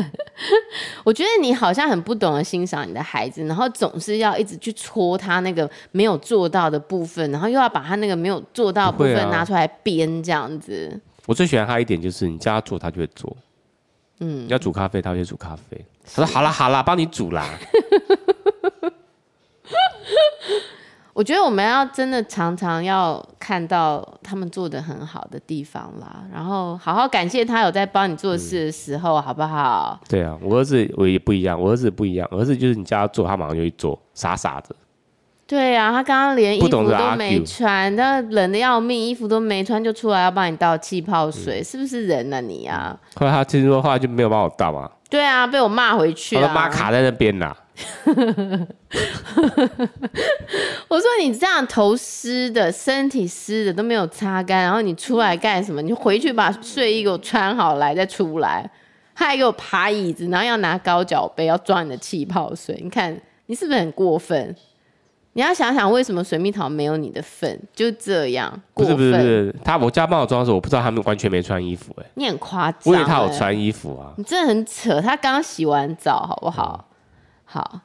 [1.04, 11.02] 我觉得你好像很不懂得欣赏你的孩子，然后总是要一直去戳他那个没有做到的部分，然后又要把他那个没有做到的部分拿出来编这样子。
[11.28, 13.38] 我最喜欢他一点就是，你叫他做，他就会做。
[14.22, 15.86] 嗯，你要煮咖啡，他就会煮咖啡。
[16.16, 17.46] 他说：“好啦，好啦，帮你煮啦。
[21.14, 30.00] ”我觉得我们要真的常常要看到他们做的很好的地方啦，然后好好感谢他有在帮你做事的时候，嗯、好不好？
[30.08, 34.76] 对啊，我儿子我也不一样，我儿子不一样，我儿子就是你叫他做，他马上就去做，傻傻的。
[35.48, 36.84] 对呀、啊，他刚刚连衣服都
[37.16, 43.00] 没穿，那冷的要命，衣服都没穿就出来要帮你倒气泡水，嗯、是不是人呢、啊、你啊？
[43.16, 44.92] 后来他听说话就没有帮我倒啊。
[45.10, 46.54] 对啊，被我骂回去了。
[46.54, 47.56] 妈卡在那边啦。
[50.90, 55.82] 我说你这样头湿的，身体湿的都没有擦干，然后你出来干什么？
[55.82, 58.70] 你回去把睡衣给我穿好来再出来。
[59.16, 62.78] 他还给我爬椅子，然后要拿高脚杯要装你的气泡水。
[62.84, 64.54] 你看你是不是很过分？
[65.38, 68.96] 你要想想为什么水蜜桃没有你的份，就这样过分。
[68.96, 72.12] 不是不是不是，他我家帮我装的时候，我不知道他们完全没穿衣服哎、欸。
[72.16, 74.12] 你很夸张、欸，我以为他有穿衣服啊。
[74.18, 76.88] 你真的很扯，他刚洗完澡，好不好？
[76.90, 76.98] 嗯、
[77.46, 77.82] 好，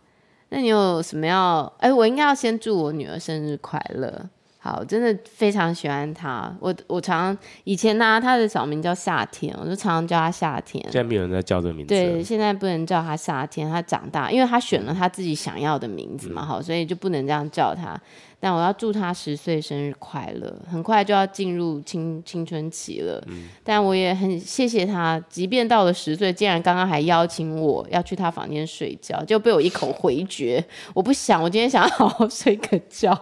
[0.49, 1.71] 那你有什么要？
[1.77, 4.31] 哎、欸，我应该要先祝我女儿生日快乐。
[4.65, 6.57] 好，真的非常喜欢他。
[6.61, 10.81] 我我常常以前呢、啊，他的小名叫夏天，我就常常叫他夏天。
[10.85, 11.93] 现在没有人在叫这个名字。
[11.93, 13.69] 对，现在不能叫他夏天。
[13.69, 18.01] 他长大，因为他选了他自己想要的名字嘛，好、嗯，所以就不能这样叫他。
[18.39, 23.21] 但我要祝他十岁生日快乐，很快就要进入青青春期了。
[23.27, 23.49] 嗯。
[23.65, 30.65] 但我也很谢谢他，即便到了十岁，竟然刚刚还邀请我要去他房间睡觉，就被我一口回绝。
[30.95, 33.13] 我不想，我今天想要好好睡个觉。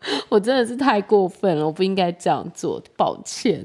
[0.28, 3.64] 我真的是太过分了，我不应该这样做，抱歉。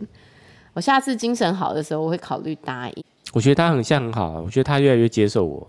[0.74, 3.04] 我下次精神好的时候，我会考虑答应。
[3.34, 5.68] 我觉得他很像很好，我觉得他越来越接受我。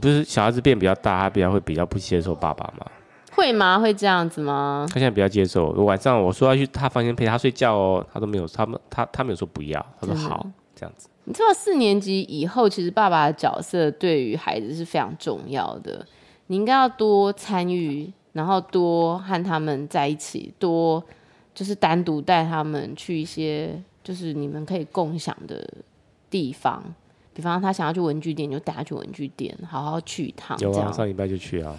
[0.00, 2.86] 不是小孩子变比较大，他比较会比较不接受爸爸吗？
[3.32, 3.78] 会吗？
[3.78, 4.86] 会这样子吗？
[4.88, 5.70] 他现在比较接受。
[5.72, 11.08] 晚上我说要去他房间陪他睡觉哦，他都没有，他们他他没有说不要，他说好这样子。
[11.24, 16.06] 你知道四年级以后，其实爸爸的角色对于孩子是非常重要的，
[16.46, 18.12] 你应该要多参与。
[18.34, 21.02] 然后多和他们在一起，多
[21.54, 25.66] 就是单独带他们去一些就是你们可以共享的
[26.28, 26.82] 地方，
[27.32, 30.58] 比方他想要去文具店，就带他去文具店，好好去一趟。
[30.58, 31.74] 有啊，上礼拜就去啊。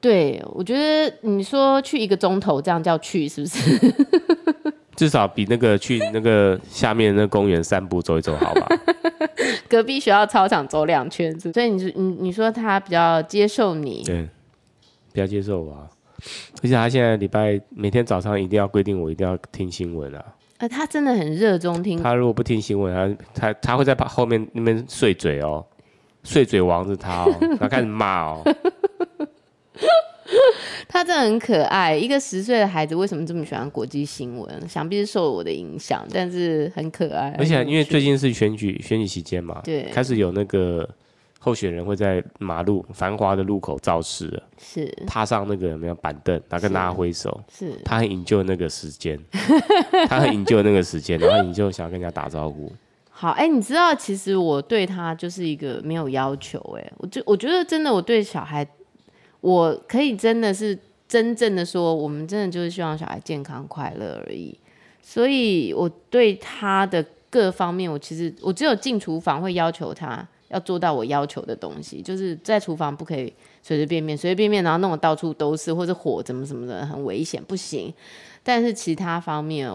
[0.00, 3.94] 对，我觉得你说去一个钟头，这样叫去是不是？
[4.94, 8.68] 至少比那个去那个下面那公园散步走一走好吧？
[9.68, 14.04] 隔壁学校操场走两圈，所以你说你你说他比较接受你。
[14.04, 14.28] 对。
[15.14, 15.88] 比较接受我啊，
[16.60, 20.34] 而且他现在礼拜每天早上一定要规定我一定要听新闻啊。
[20.58, 22.02] 呃，他真的很热衷听。
[22.02, 25.64] 他如果不听新闻，他他他会在后面那边碎嘴哦，
[26.24, 28.42] 碎嘴王是他哦， 他开始骂哦。
[30.88, 34.68] 他真的很可爱，一个十岁的孩子为什么这么喜欢国际新闻？
[34.68, 37.32] 想必是受了我的影响，但是很可爱。
[37.38, 40.88] 而且因为最近是选举选举期间嘛，对，开始有那个。
[41.44, 49.20] 候选人会在马路繁华的路口造势了，是踏上那个有没有板凳，然后跟大家挥手，是他很引咎那个时间，
[50.08, 52.72] 他很引咎那个时间，然后引咎想要跟人家打招呼。
[53.10, 58.66] 好，哎、欸，你知道其实我对他就是一个没有要求、欸，哎，我就我觉得真的我对小孩，
[59.42, 64.58] 我可以真的是真正的说，我们真的就是希望小孩健康快乐而已。
[65.02, 70.26] 所以我对他的各方面，我其实我只有进厨房会要求他。
[70.54, 77.92] 要做到我要求的东西，就是在厨房不可以随随便便、随随便便，然后弄得到处都是，或者火怎么怎么的，很危险，不行。
[78.44, 79.68] 但是其他方面，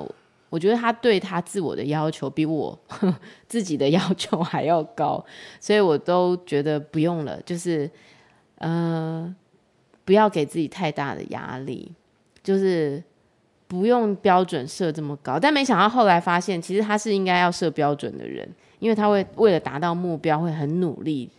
[0.50, 2.80] 我觉得他对他自我的要求比我
[3.50, 5.24] 自己的要求还要高，
[5.60, 7.92] 所以我都觉得不用了，就是
[8.60, 9.36] 呃，
[10.06, 11.92] 不要给自己太大的压力，
[12.42, 13.04] 就是
[13.68, 15.38] 不用标准设这么高。
[15.38, 18.50] 但没想到后来发现，其实他是应该要设标准的人。
[18.80, 21.30] 因为他会为了达到目标，会很努力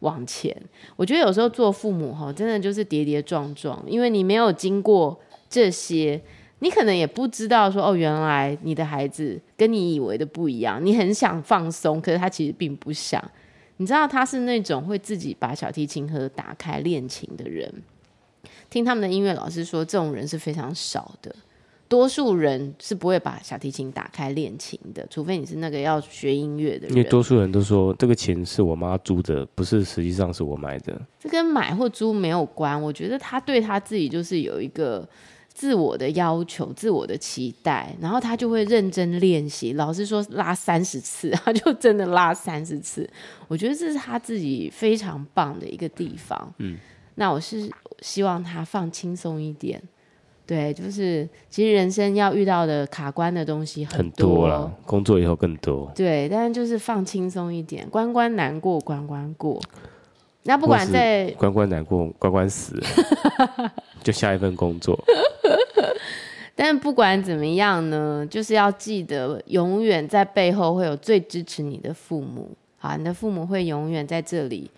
[0.00, 0.54] 往前。
[0.96, 6.20] 我觉得有时候做父母哈，真的就是跌跌撞撞，因为你没有经过这些，
[6.58, 10.84] 你可能也不知道说哦，原来你的孩子跟你以为的不一样。
[10.84, 13.22] 你很想放松，可是他其实并不想。
[13.78, 17.72] 你知道他是那种会自己把小提琴盒打开练琴的人。
[18.68, 21.34] 听他们的音乐老师说，这种人是非常少的。
[21.88, 26.90] 多数人是不会把小提琴打开练琴的，除非你是那个要学音乐的人。
[26.90, 31.00] 因为多数人都说这个琴是我妈租的，不是实际上是我买的。
[31.18, 32.80] 这跟买或租没有关。
[32.80, 35.08] 我觉得他对他自己就是有一个
[35.48, 39.72] 自我的要求、自我的期待，然后他就会认真练习。
[39.72, 43.08] 老师说拉三十次，他就真的拉三十次。
[43.48, 46.54] 我觉得这是他自己非常棒的一个地方。
[46.58, 46.76] 嗯，
[47.14, 47.70] 那我是
[48.02, 49.82] 希望他放轻松一点。
[50.48, 55.92] 对，就是其实人生要遇到的卡关的东西很多，了，工作以后更多。
[55.94, 59.60] 对，但是就是放轻松一点，关关难过关关过。
[60.44, 62.82] 那不管在关关难过关关死，
[64.02, 64.98] 就下一份工作。
[66.56, 72.48] 但不管怎么样呢，就是要记得，永远在背后会有最支持你的父母。
[72.78, 74.70] 好，你的父母会永远在这里。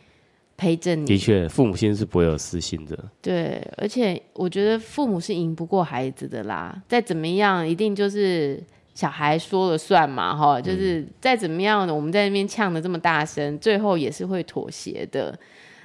[0.61, 2.95] 陪着你，的确，父母亲是不会有私心的。
[3.23, 6.79] 对，而且我觉得父母是赢不过孩子的啦。
[6.87, 8.63] 再怎么样，一定就是
[8.95, 10.61] 小孩说了算嘛，哈。
[10.61, 15.35] 就是再怎么样，我们在那边呛的这么大声，最后也是会妥协的。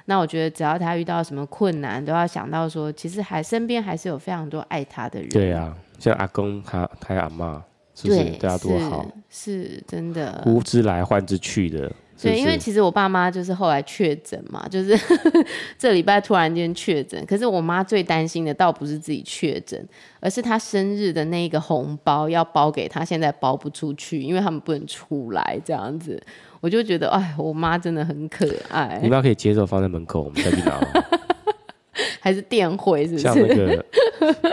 [0.04, 5.30] 那我觉得，只要他遇到什么困难，都要想到说，其实还身边还是有非常多爱他的人。
[5.30, 9.06] 对啊，像阿公他他阿妈，是不是对他多好？
[9.30, 11.90] 是，是真的，呼之来唤之去的。
[12.22, 14.98] 对，因为其实我爸妈就是后来确诊嘛，就是
[15.78, 17.22] 这礼拜突然间确诊。
[17.26, 19.86] 可是我妈最担心的倒不是自己确诊，
[20.20, 26.20] 而是她生日的那一个红包要包给她，现在包不出去，因为他们不能出来这样子。
[26.60, 28.98] 我就觉得，哎，我妈真的很可爱。
[29.02, 30.80] 你妈可以接受放在门口，我们再去拿。
[32.20, 33.22] 还是电绘是不是？
[33.22, 33.84] 像那个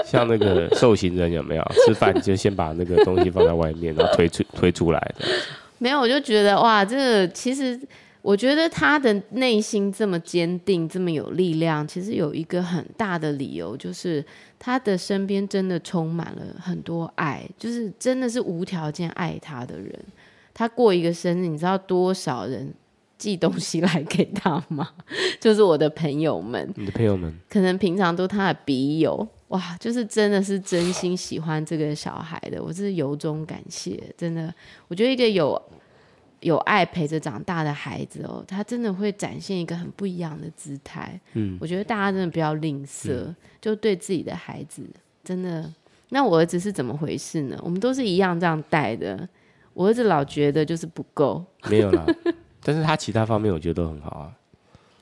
[0.06, 5.26] 像那个受刑人有没有吃饭就先把那个东西放在外面，然后推出推出来的？
[5.84, 7.78] 没有，我就觉得哇，这个其实
[8.22, 14.24] 我觉得他的内心这么坚定，这么有力量，其实有一个很大的理由，就是
[14.58, 19.94] 他的身边真的充满了很多爱，就是真的是无条件爱他的人。
[20.54, 22.74] 他过一个生日，你知道多少人？
[23.16, 24.90] 寄东西来给他吗？
[25.40, 34.52] 就是我的朋友们，你的朋友们可能平常都他的笔友哇，就是真的是真心喜欢这个小孩的，我是由衷感谢，真的，
[34.88, 35.62] 我觉得一个有
[36.40, 41.20] 有爱陪着长大的孩子哦，他真的会展现一个很不一样的姿态。
[41.34, 44.82] 嗯，我觉得大家真的不要吝啬，嗯、就对自己的孩子
[45.24, 45.72] 真的。
[46.10, 47.60] 那我儿子是怎么回事呢？
[47.64, 49.30] 我们都是一样这样带的，
[49.76, 52.04] 我儿子老觉得就是不够，没有啦。
[52.64, 54.34] 但是他其他方面我觉得都很好啊，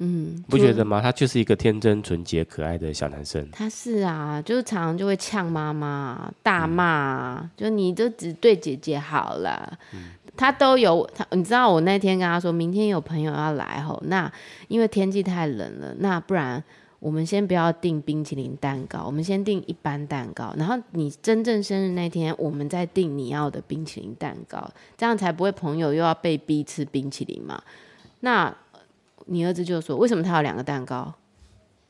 [0.03, 0.99] 嗯，不觉得吗？
[0.99, 3.47] 他就是一个天真、纯洁、可爱的小男生。
[3.51, 9.77] 他是啊，就是常常就会呛妈妈、大骂，嗯、就你就只对姐姐好了。
[9.93, 14.31] 嗯、他都有他，你知道我那天跟他说，明天有朋友要来吼，那
[14.67, 16.63] 因为天气太冷了，那不然。
[17.01, 20.53] 我们先不要订冰淇淋蛋糕，我们先订一般蛋糕。
[20.55, 27.59] 然后你真正生日那天，我们再订你要的冰淇淋蛋糕，这样才不会朋友又要被逼吃冰淇淋嘛。
[28.19, 28.55] 那
[29.27, 31.13] 你儿子就说：“为什么他有两个蛋糕？”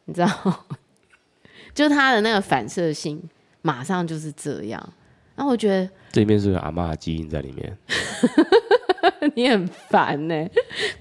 [0.06, 0.66] 你知道，
[1.74, 3.22] 就他的那个反射性，
[3.62, 4.94] 马上就是这样。
[5.36, 7.78] 然后我觉得这里面是有阿妈的基因在里面。
[9.36, 10.52] 你很烦呢、欸，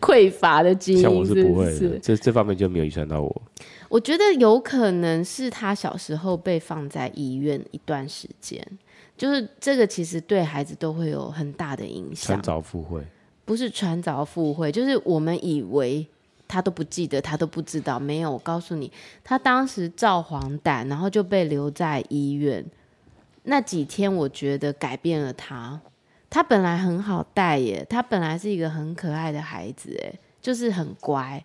[0.01, 1.09] 匮乏的基因是是？
[1.09, 3.43] 像我是不会的，这这方面就没有遗传到我。
[3.89, 8.65] 我觉得有可能是他小时候被放在医院一段时间，
[9.17, 12.41] 就是这个其实对孩子都会有很大的影响。
[12.41, 13.03] 穿凿附会，
[13.45, 16.07] 不是穿凿附会，就是我们以为
[16.51, 18.01] 他都不记得，他都不知道。
[18.01, 18.91] 没有，我告诉你，
[19.23, 22.65] 他当时造黄疸，然后就被留在医院
[23.45, 25.81] 那几天，我觉得改变了他。
[26.29, 31.45] 他本来很好带耶，他本来是一个很可爱的孩子，哎，就是很乖。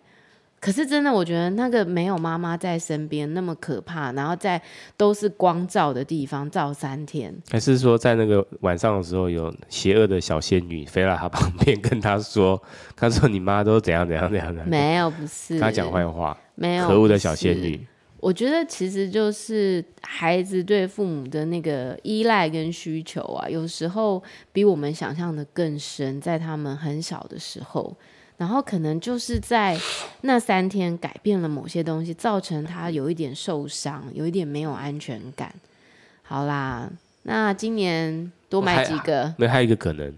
[0.66, 4.60] 可是真的，我觉得那个没有妈妈在身边那么可怕，然后在
[4.96, 12.60] 都是光照的地方照三天，还是说在那个晚上的时候，有邪恶的小仙女飞到他旁边跟他说
[12.96, 17.86] ：“他说你妈都怎样怎样怎样的。”没有，不是跟他讲坏话，没有，可恶的小仙女。
[18.18, 24.20] 我觉得其实就是孩子对父母的那个依赖跟需求啊，有时候
[24.52, 27.96] 比我们想象的更深，在他们很小的时候。
[28.38, 29.78] 然后可能就是在
[30.20, 35.54] 那三天改变了某些东西，造成他有一点受伤，有一点没有安全感。
[36.22, 36.90] 好啦，
[37.22, 39.32] 那今年多买几个。
[39.38, 40.12] 没，还有一个可能，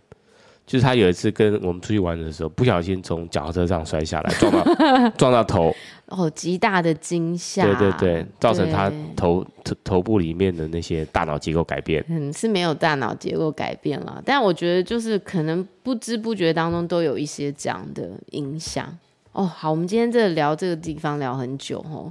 [0.68, 5.74] 就是他有一次跟我们出去玩的时候，不小心从脚踏车上摔下来，撞到 撞到头。
[6.08, 12.04] 哦，极大的惊吓，对对对，造成他头头头部里面的那些大脑结构改变。
[12.08, 18.86] 嗯，是没有大脑结构改变了，但我觉得就是可能不知不觉当中都有一些这样的影响。
[19.32, 22.10] 哦，好，我们今天这聊这个地方聊很久哦，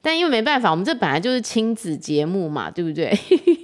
[0.00, 3.14] 但因为没办法，我们这本来就是亲子节目嘛，对不对？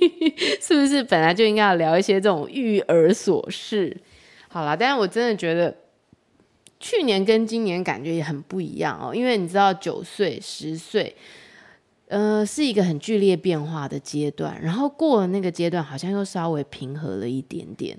[0.61, 3.97] 是不是本来就应该要聊一些这种育儿琐事？
[4.53, 5.75] 好啦，但是我真的觉得。
[6.83, 11.15] 去年跟今年感觉也很不一样哦，因为你知道九岁、十岁，
[12.09, 17.95] 呃，是一个很剧烈变化的阶段，然后过了那个阶段，好像又稍微平和了一点点。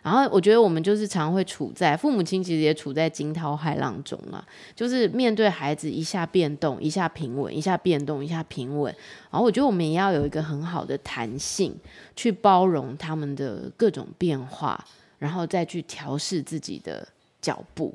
[0.00, 4.42] 然后我觉得我们就是常会处在父母亲其实也处在惊涛骇浪中啊，
[4.74, 8.90] 就是面对孩子一下变动，一下平稳，一下变动，一下平稳。
[9.30, 11.76] 然后我觉得我们也要有一个很好的弹性，
[12.16, 14.82] 去包容他们的各种变化，
[15.22, 17.06] 然后再去调试自己的
[17.40, 17.94] 脚步。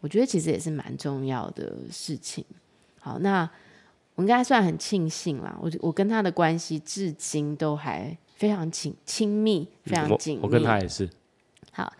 [0.00, 2.42] 我觉得其实也是蛮重要的事情。
[2.98, 3.48] 好，那
[4.14, 5.54] 我应该算很庆幸啦。
[5.60, 10.42] 我我跟他的关系至今都还非常亲亲密，非常紧密。
[10.42, 11.06] 我跟他也是。
[11.72, 11.92] 好，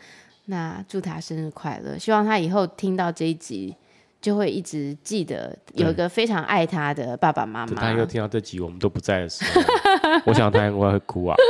[0.46, 1.98] 那祝他生日快乐！
[1.98, 3.74] 希望他以后听到这一集，
[4.20, 7.74] 就会一直记得有一个非常爱他的爸爸妈妈。
[7.74, 9.60] 他以后听到这集我们都不在的时候，
[10.26, 11.36] 我想他应该会哭啊。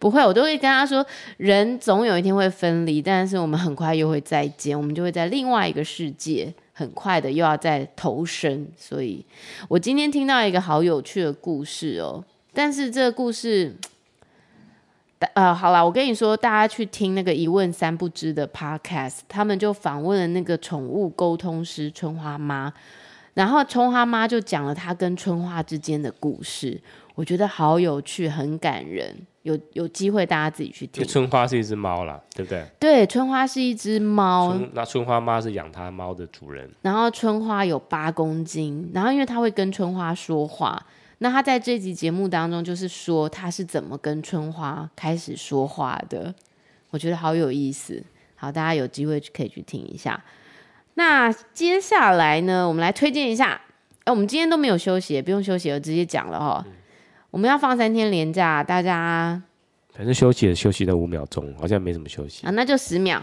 [0.00, 8.66] 不会，我都会跟他说，人总有一天会分离，但是我们很快又会再见，我们就会在另外一个世界，很快的又要再投生。
[8.78, 9.22] 所以，
[9.68, 12.24] 我今天听到一个好有趣的故事哦，
[12.54, 13.76] 但是这个故事，
[15.34, 22.72] 呃，好啦，我跟你说，大家去听那个一问三不知的 podcast，他们就访问了那个宠物沟通师春花妈，
[23.34, 26.80] 然后春花妈就讲了她跟春花之间的故事，
[27.14, 29.14] 我觉得好有趣，很感人。
[29.42, 31.06] 有有机会大家自己去听。
[31.06, 32.66] 春花是一只猫啦，对不对？
[32.78, 34.54] 对，春花是一只猫。
[34.72, 36.70] 那春花妈是养它猫的主人。
[36.82, 40.82] 然后春花有八公斤，然后因为它会跟春花说话，
[41.18, 46.34] 那他在这集节目当中，就是说他是怎么跟春花开始说话的，
[46.90, 48.02] 我觉得好有意思。
[48.36, 50.22] 好，大家有机会可以去听一下。
[50.94, 53.60] 那接下来呢，我们来推荐一下。
[54.04, 56.64] 哎，我们今天都没有休息，不用休息，我直接讲了哈。
[56.66, 56.72] 嗯、
[57.32, 59.40] 我们要放三天连假，大家
[59.94, 63.22] 反正休息也休息了五秒钟，好像没什么休息啊，那就十秒。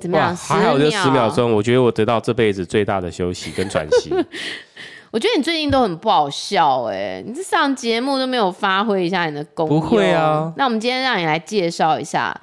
[0.00, 0.30] 怎么样？
[0.30, 4.10] 哇，还好就十秒钟，我觉得我得到这辈子最大的休息跟喘息。
[5.14, 9.80] 我觉得你最近都很不好笑哎、欸，你这上节目都没有发挥一下你的功用。
[9.80, 10.52] 不会啊。
[10.56, 12.36] 那我们今天让你来介绍一下，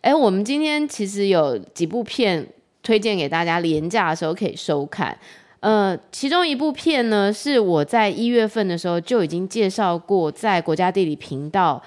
[0.00, 2.46] 哎、欸，我们今天其实有几部片
[2.82, 5.14] 推荐给大家，廉价的时候可以收看。
[5.60, 11.82] 呃，其中一部片呢，是我在一月份的时候就已经介绍过，在国家地理频道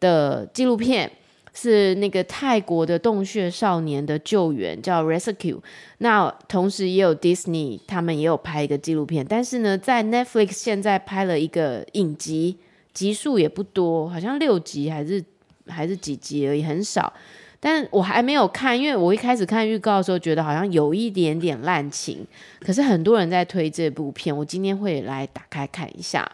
[0.00, 1.10] 的纪录片。
[1.54, 5.60] 是那个泰国的洞穴少年的救援，叫 Rescue。
[5.98, 9.24] 那同时也有 Disney，他们也有拍一个纪录片。
[9.28, 12.56] 但是呢，在 Netflix 现在拍了一个影集，
[12.94, 15.22] 集数也不多，好像六集还是
[15.66, 17.12] 还是几集而已，很少。
[17.60, 22.26] 但我还没有看，因为我一开始看预告的时候，觉得好像有一点点滥情。
[22.60, 26.26] 可是很多人在推这部片，我今天会来打开看一下。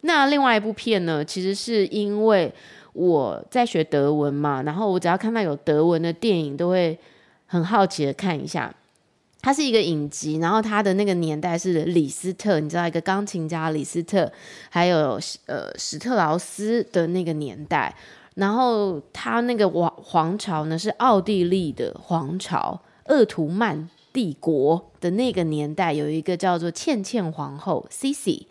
[0.00, 2.50] 那另外一部片呢，其实是因为。
[2.92, 6.98] 我在学德文嘛，然后我只要看到有德文的电影，都会
[7.46, 8.74] 很好奇的看一下。
[9.40, 14.30] 它是一个影集，然后它的那个年代是李斯特，你知道一个钢琴家李斯特，
[14.70, 17.94] 还有呃史特劳斯的那个年代。
[18.34, 28.46] 然后他那个王皇朝呢是奥地利的皇朝，鄂图曼帝国的那个年代，有一个叫做茜茜皇后 Sisi，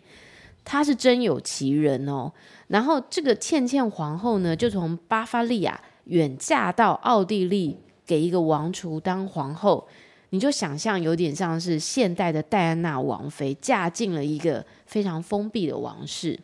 [0.64, 2.30] 她是真有其人哦。
[2.72, 9.86] 然后这个茜茜皇后呢，就从巴伐利亚远嫁到奥地利，给一个王储当皇后。
[10.30, 16.40] 你就想象有点像是现代的戴安娜王妃嫁进了一个非常封闭的王室。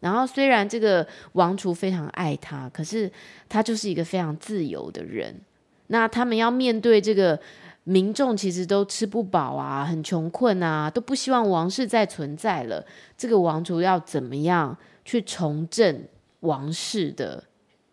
[0.00, 3.10] 然后虽然这个王储非常爱她，可是
[3.48, 5.34] 她就是一个非常自由的人。
[5.86, 7.40] 那他们要面对这个
[7.84, 12.84] 民众，其实都吃不饱啊，很穷困啊，都不希望王室再存在了。
[13.16, 14.76] 这个王储要怎么样？
[15.10, 16.06] 去重振
[16.40, 17.42] 王室的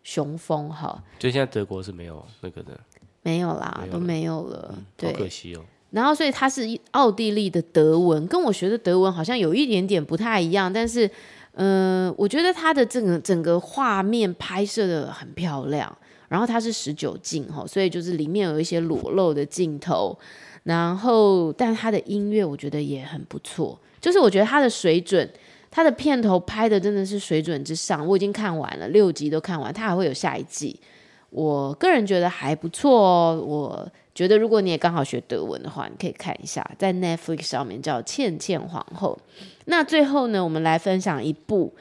[0.04, 2.78] 雄风，哈，所以现在德国是没有那个的，
[3.22, 5.64] 没有啦，没有都没有了，嗯、对，好可惜哦。
[5.90, 11.10] 然后，所以他是奥地利的德文，跟我学的德文好像有一点点不太一样，但是，
[11.54, 15.92] 嗯、呃，我觉得他的整个整个画面拍摄的很漂亮。
[16.28, 20.16] 然后它是十九镜哈，所以就是里面有一些裸露的镜头，
[20.62, 25.28] 然后，但他的音乐我觉得也很不错，就是我觉得他的水准。
[25.70, 30.80] 他的片头拍的真的是水准之上，我已经看完了六集都看完，他还会有下一季。
[31.30, 33.44] 我个人觉得还不错哦。
[33.46, 39.16] 我觉得如果你也刚好学德文的话，你可以看一下，在 Netflix 上面叫《茜茜皇后》。
[39.66, 41.74] 那最后呢，我们来分享一部，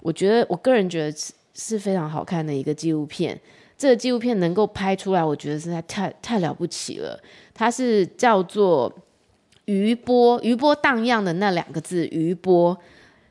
[0.00, 3.40] 我觉得我个人觉得是是非常好看的一个纪录片。
[3.76, 7.16] 这个纪录片能够拍出来，我觉得实在太太了不起了。
[7.54, 8.92] 它是叫做
[9.66, 12.76] “余波”，余波荡漾的那两个字，余波。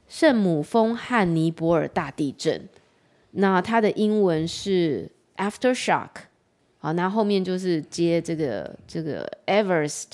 [0.07, 2.67] 圣母峰和尼泊尔大地震，
[3.31, 6.09] 那它的英文是 aftershock，
[6.79, 10.05] 好，那后面就是接这个这个 Everest，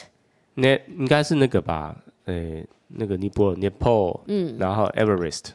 [0.55, 1.95] 那应该是那个吧？
[2.25, 5.51] 诶、欸，那个尼泊尔，Nepal，嗯，然后 Everest，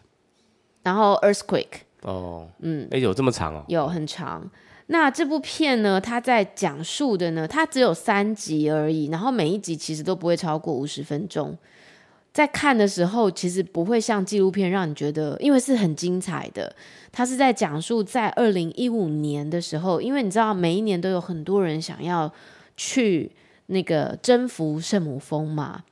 [0.82, 3.64] 然后 earthquake，哦，嗯，哎、欸，有这么长哦？
[3.68, 4.48] 有很长。
[4.90, 11.54] 那这部片呢，它在讲述的呢，它只有三集而已，然后每一集其实都不会超过五十分钟。
[12.38, 16.72] 在看的时候，其实不会像纪录片让你觉得，因为是很精彩的。
[17.10, 22.32] 它是在讲述在二零一五年的时候，因为你知道每一年都有很多人想要
[22.76, 23.28] 去
[23.66, 25.82] 那个征服圣母峰嘛，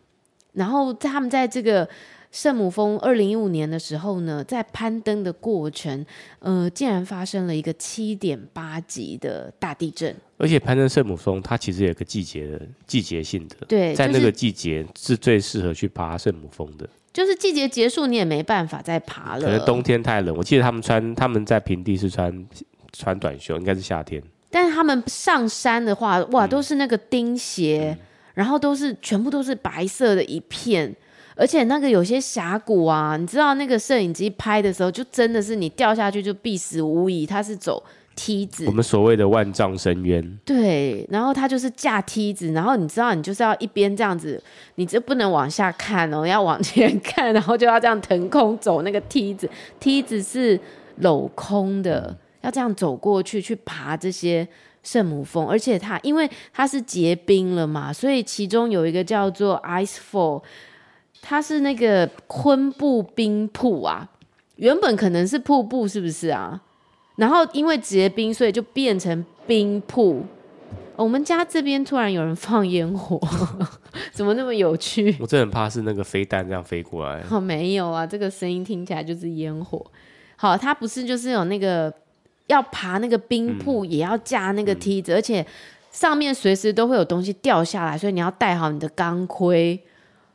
[0.52, 1.88] 然后他们在这个。
[2.32, 6.04] 圣母峰二零一五年的时候呢，在攀登的过程，
[6.40, 10.14] 呃，竟然发生了一个七点八级的大地震。
[10.38, 16.88] 而且攀登圣母峰，它其实有个季节的季节性的，对，在那个季节是最适合去爬圣母峰的。
[17.12, 19.40] 就是季节结束，你也没办法再爬了。
[19.40, 22.46] 可能冬天太冷，我记得他们穿他们在平地是穿
[22.92, 24.22] 穿短袖，应该是夏天。
[24.50, 30.94] 但是他们上山的话，哇，都是那个钉鞋，嗯、然后都是全部都是白色的一片。
[31.34, 37.26] 而且那个有些峡谷啊，你知道那个摄影机拍的时候，就真的是你掉下去就必死无疑。
[37.26, 37.82] 它是走
[38.16, 40.38] 梯子，我们所谓的万丈深渊。
[40.44, 44.42] 对，然后它就是架梯子，然后你知道你就是要一边这样子，
[44.74, 49.48] 你这不能往下看哦，要往前看，然后就要这样腾空走那个梯子，
[49.78, 50.58] 梯子是
[51.00, 54.48] 镂空的，要这样走过去去爬这些
[54.82, 60.42] 圣母峰，而且它因为它是结冰了嘛，所以其中有一个叫做 Ice Fall，
[61.20, 64.08] 它是那个昆布冰瀑啊，
[64.56, 66.62] 原本可能是瀑布，是不是啊？
[67.16, 70.24] 然后因为结冰，所以就变成冰瀑。
[70.96, 73.20] 我们家这边突然有人放烟火，
[74.12, 75.14] 怎么那么有趣？
[75.20, 77.22] 我真的很怕是那个飞弹这样飞过来。
[77.30, 79.84] 哦，没有啊，这个声音听起来就是烟火。
[80.36, 81.92] 好，它不是就是有那个
[82.46, 85.46] 要爬那个冰瀑，也要架那个梯子，嗯、而且
[85.92, 89.78] 上面随时都会有东西掉下来，所以你要带好你的钢盔，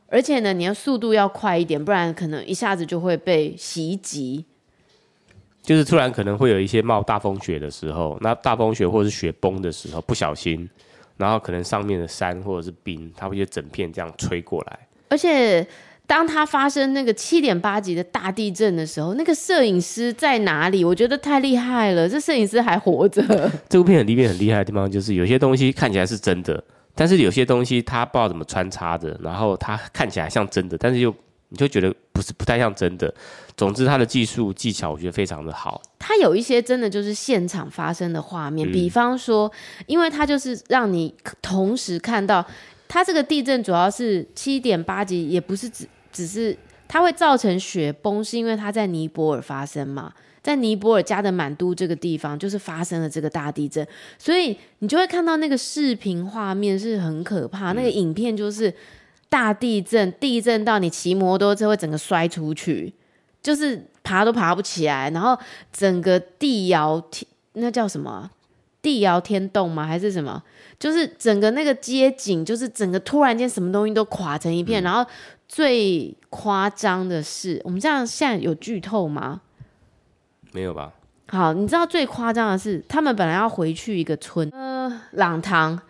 [0.06, 4.44] 而且呢，你要速度要快一点，不然可能一下子就会被袭击。
[5.62, 10.68] 就是突然可能会有一些冒大风雪的时候，那大风雪或者是雪崩的时候，不小心，
[11.16, 14.78] 然后可能上面的山或者是冰，它会就整片这样吹过来。
[15.08, 15.64] 而且，
[16.06, 20.84] 当它发生那个七点八级的大地震的时候，那个摄影师在哪里？
[20.84, 23.22] 我觉得太厉害了，这摄影师还活着。
[23.68, 26.62] 这部片很厉害，很厉害的地方就是有些东西看起来是真的，
[26.94, 31.14] 但是有些东西它不知道怎么穿插着，然后它看起来像真的，但是又
[31.52, 33.14] 你就觉得不是不太像真的。
[33.54, 35.80] 总之，他的技术技巧我觉得非常的好。
[35.98, 39.52] 他有一些真的就是现场发生的画面，嗯、比方说，
[39.86, 42.44] 因为他就是让你同时看到，
[42.88, 46.56] 他这个地震主要是七点八级，也不是只只是
[46.88, 53.86] 它会造成雪崩，是因为它在尼泊尔发生嘛，在尼泊尔加德满都这个地方就是发生了这个大地震，
[54.18, 58.72] 所以你就会看到那个视频画面是很可怕，嗯、那个影片就是
[59.32, 62.92] 大地震，地震到你骑摩托车会整个摔出去。
[63.42, 65.36] 就是爬都爬不起来，然后
[65.72, 68.30] 整个地摇天，那叫什么？
[68.82, 69.86] 地摇天动吗？
[69.86, 70.42] 还是什么？
[70.78, 74.82] 就是整个那个街景，就是整个突然间什么东西都垮成一片。
[74.82, 75.04] 嗯、然后
[75.48, 79.40] 最夸张的是，我们这样现在有剧透吗？
[80.52, 80.92] 没有吧？
[81.28, 85.80] 好，你知道最夸张的是，他们本来要回去一个村，呃，朗塘，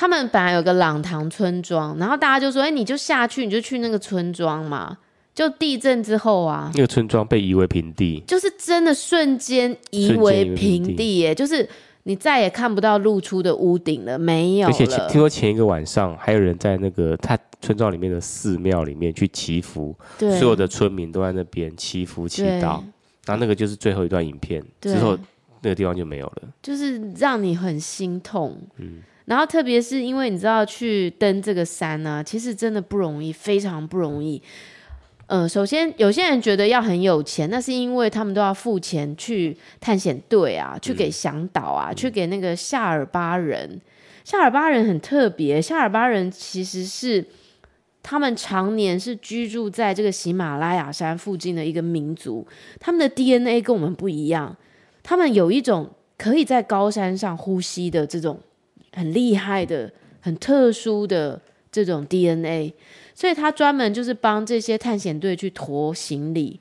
[0.00, 4.96] 他们本来有个朗塘村庄，然后大家就说，哎，你就下去，你就去那个村庄嘛。
[5.34, 11.34] 就地震之后啊，那个村庄被夷为平地，就是真的瞬间夷为平地耶！
[11.34, 11.68] 就是
[12.04, 14.68] 你再也看不到露出的屋顶了，没有。
[14.68, 22.82] 而且听说前一个晚上还有人在那个他村庄里面的寺庙里面去祈福，所有的村民都在那边祈福祈祷。
[23.26, 25.16] 然后那个就是最后一段影片，之后
[25.60, 28.58] 那个地方就没有了，就是让你很心痛。
[28.78, 34.42] 嗯，然后特别是因为你知道去登这个山呢、啊，其实真的不容易，非常不容易。
[35.26, 43.80] 嗯，首先有些人觉得要很有钱，那是因为他们都要付钱去探险队啊，去给向导啊，嗯、去给那个夏尔巴人。
[44.24, 47.24] 夏尔巴人很特别，夏尔巴人其实是
[48.02, 52.46] 他们常年是居住在这个喜马拉雅山附近的一个民族，
[52.80, 54.56] 他们的 DNA 跟我们不一样，
[55.02, 58.40] 他们有一种可以在高山上呼吸的这种
[58.92, 62.74] 很厉害的、很特殊的这种 DNA。
[63.14, 66.58] 所以他专门就是帮这些探险队去驮行李，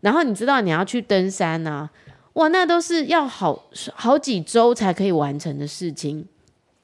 [0.00, 1.88] 然后你知道你要去登山啊，
[2.32, 6.26] 哇，那都是要好好几周才可以完成的事情。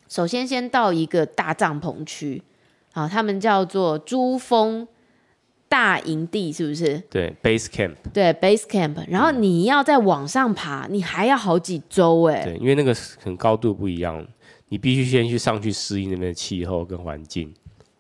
[0.09, 2.41] 首先先到一个大帐篷区，
[2.93, 4.87] 啊，他们叫做珠峰
[5.69, 6.97] 大营地，是不是？
[7.11, 7.95] 对，base camp。
[8.13, 9.05] 对，base camp。
[9.09, 12.45] 然后你要再往上爬，你还要好几周哎。
[12.45, 14.25] 对，因为那个很高度不一样，
[14.69, 17.55] 你必须先去上去适应那边的气候跟环境。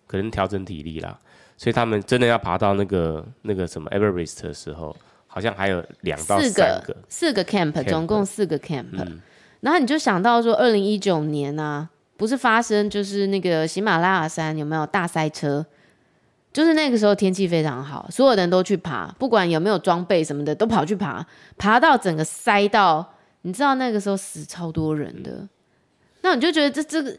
[0.08, 1.18] 可能调整体力啦，
[1.56, 4.94] 所以他们真的要爬到那个那个什么 Everest 的时候，
[5.26, 8.86] 好像还有两到四个四个 camp，, camp 总共四个 camp。
[8.92, 9.20] 嗯、
[9.62, 15.66] 然后你就想到说，二零一九年、啊，不是发生就是那个喜马拉雅山有没有大塞车？
[16.52, 21.26] 就是那个时候天气非常好，所有人都去爬，不管有没有装备什么的，都跑去爬，
[21.58, 25.48] 爬到整个塞到，你知道那个时候死超多人的，嗯、
[26.26, 27.16] 那你就觉得这这个。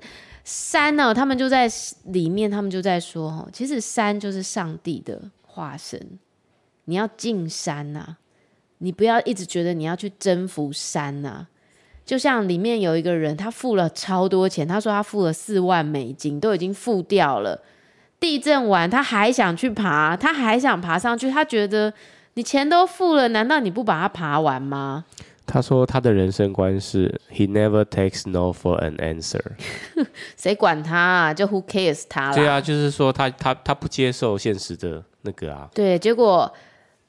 [0.50, 1.70] 山呢、他们就在
[2.06, 6.02] 里面，他们就在说：“哦，其实山就是上帝的化身，
[6.86, 8.16] 你要进山呐、
[8.78, 11.46] 你不要一直觉得你要去征服山呐、
[12.06, 17.62] 就像里面有一个人，他付了超多钱，他说他付了四万美金，都已经付掉了。
[18.18, 21.94] 地震完，他还想去爬，他还想爬上去，他觉得
[22.36, 25.04] 你钱都付了，难道你不把它爬完吗？”
[25.48, 29.42] 他说他的人生观是 He never takes no for an answer。
[30.38, 31.34] 谁管他啊？
[31.34, 32.36] 就 Who cares 他啦？
[32.36, 35.70] 对啊，就是说他他他不接受现实的那个啊。
[35.74, 36.54] 对，结果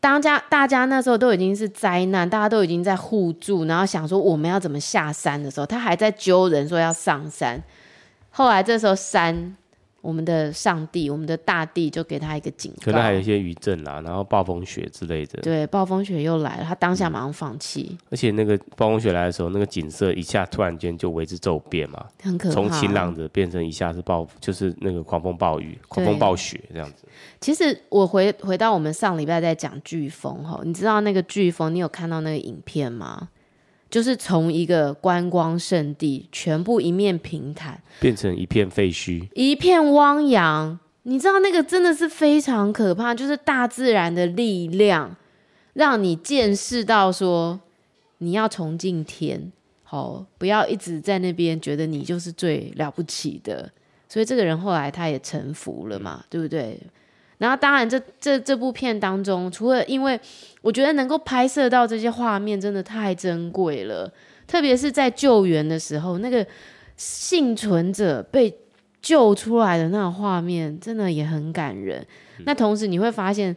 [0.01, 7.61] 当家大家那时候都已经是灾难，大家都已经在互助，然后想说我们要怎么下山的时候，他还在揪人说要上山。
[8.31, 9.57] 后来这时候山
[10.01, 15.41] 我们的上帝，我们的大地就给他一个警告，可能还有一些余震啦，然后暴风雪之类的。
[15.43, 17.99] 对，暴风雪又来了，他当下马上放弃。
[18.11, 27.05] 而且那个暴风雪来的时候，那个景色一下突然间就为之骤变嘛，很可怕，从晴朗的变成一下是暴，就是那个狂风暴雨、狂风暴雪这样子。
[27.41, 33.29] 其实我回回到我们上礼拜在讲飓风哈，你知道那个飓风，你有看到那个影片吗？
[33.91, 40.79] 就是从一个观光胜地，全部一面平坦，变成一片废墟，一片汪洋。
[41.05, 45.17] 你知道那个真的是非常可怕，就是大自然的力量，
[45.73, 47.59] 让你见识到说，
[48.19, 49.51] 你要崇敬天，
[49.85, 53.71] 好，不要一直在那边觉得你就是最了不起的。
[54.07, 56.79] 所以这个人后来他也臣服了嘛，对不对？
[57.39, 60.19] 然后，当然这，这这这部片当中，除了因为
[60.61, 64.13] 我觉得能够拍摄到这些画面，真的太珍贵了。
[64.47, 66.45] 特别是在救援的时候，那个
[66.97, 68.53] 幸存者被
[69.01, 72.05] 救出来的那个画面，真的也很感人。
[72.39, 72.45] 嗯。
[72.47, 73.57] 那同时，你会发现，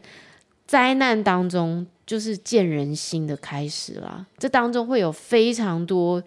[0.67, 4.25] 灾难当中就是见人心的开始啦。
[4.37, 6.21] 这当中会有非常多。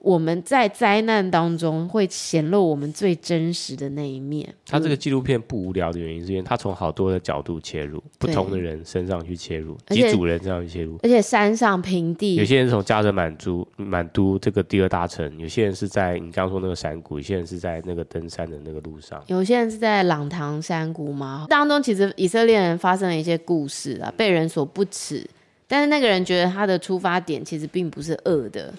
[0.00, 4.48] 我们在灾难当中会显露我们最真实的那一面。
[4.66, 10.98] 他这个纪录片不无聊的原因，是因为他从好多的角度切入，不同的人身上去切入，几组人这样去切入。
[11.02, 21.46] 而且山上平地，有些人从加德满都满都这个第二大城，有些人是在你刚刚说那个山谷，有些人是在那个登山的那个路上，有些人是在朗唐山谷嘛。
[21.48, 25.28] 当中其实以色列人发生了一些故事啊，被人所不齿，
[25.66, 28.72] 但是那个人觉得他的出发点其实并不是恶的。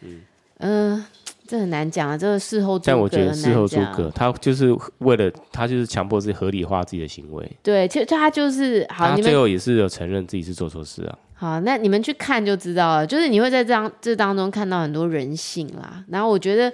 [0.00, 0.20] 嗯。
[0.62, 1.06] 嗯、呃，
[1.46, 2.86] 这很难讲啊，这个事后诸葛。
[2.86, 7.50] 但我觉得事后诸葛，他就是为了他就是强迫自己合理化自己的行为。
[7.62, 11.18] 对，其实他就是好，他最后也是有承认自己是做错事啊。
[11.34, 16.04] 好，那你们去看就知道了，就是你会在这当这当中看到很多人性啦。
[16.08, 16.72] 然后我觉得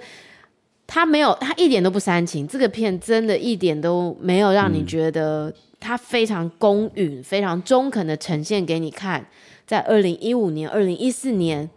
[0.85, 9.25] 他没有，他一点都不煽情，这个片真的一点都没有让你觉得他非常公允、嗯、非常中肯的呈现给你看，
[9.65, 11.69] 在二零一五年、二零一四年。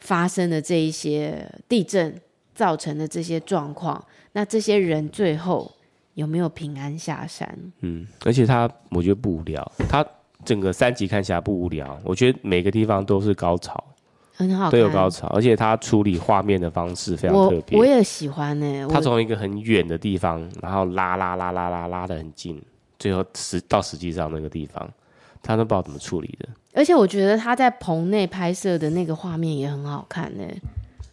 [0.00, 2.20] 发生的这一些地震
[2.54, 5.70] 造成的这些状况，那这些人最后
[6.14, 7.58] 有没有平安下山？
[7.80, 10.04] 嗯，而且他我觉得不无聊，他
[10.44, 13.82] 整个三集看起来不无聊，我觉得每个地方都是高潮，
[14.34, 18.86] 很好，都有高潮，而且他处理画面的方式非常特别，我也喜欢呢、欸。
[18.88, 22.60] 他从一个很远的地方，然后拉拉拉拉拉拉的很近，
[22.98, 24.88] 最后实到实际上那个地方。
[25.40, 30.44] 他都不知道怎么处理的，而且我觉得他在棚内拍摄的那个画面也很好看呢，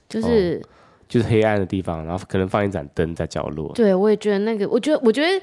[0.07, 0.69] 就是、哦、
[1.09, 3.73] 就是黑暗的地方，然后可能放一盏灯在角落。
[3.73, 5.41] 对，我也觉得那个，我觉得，我觉得，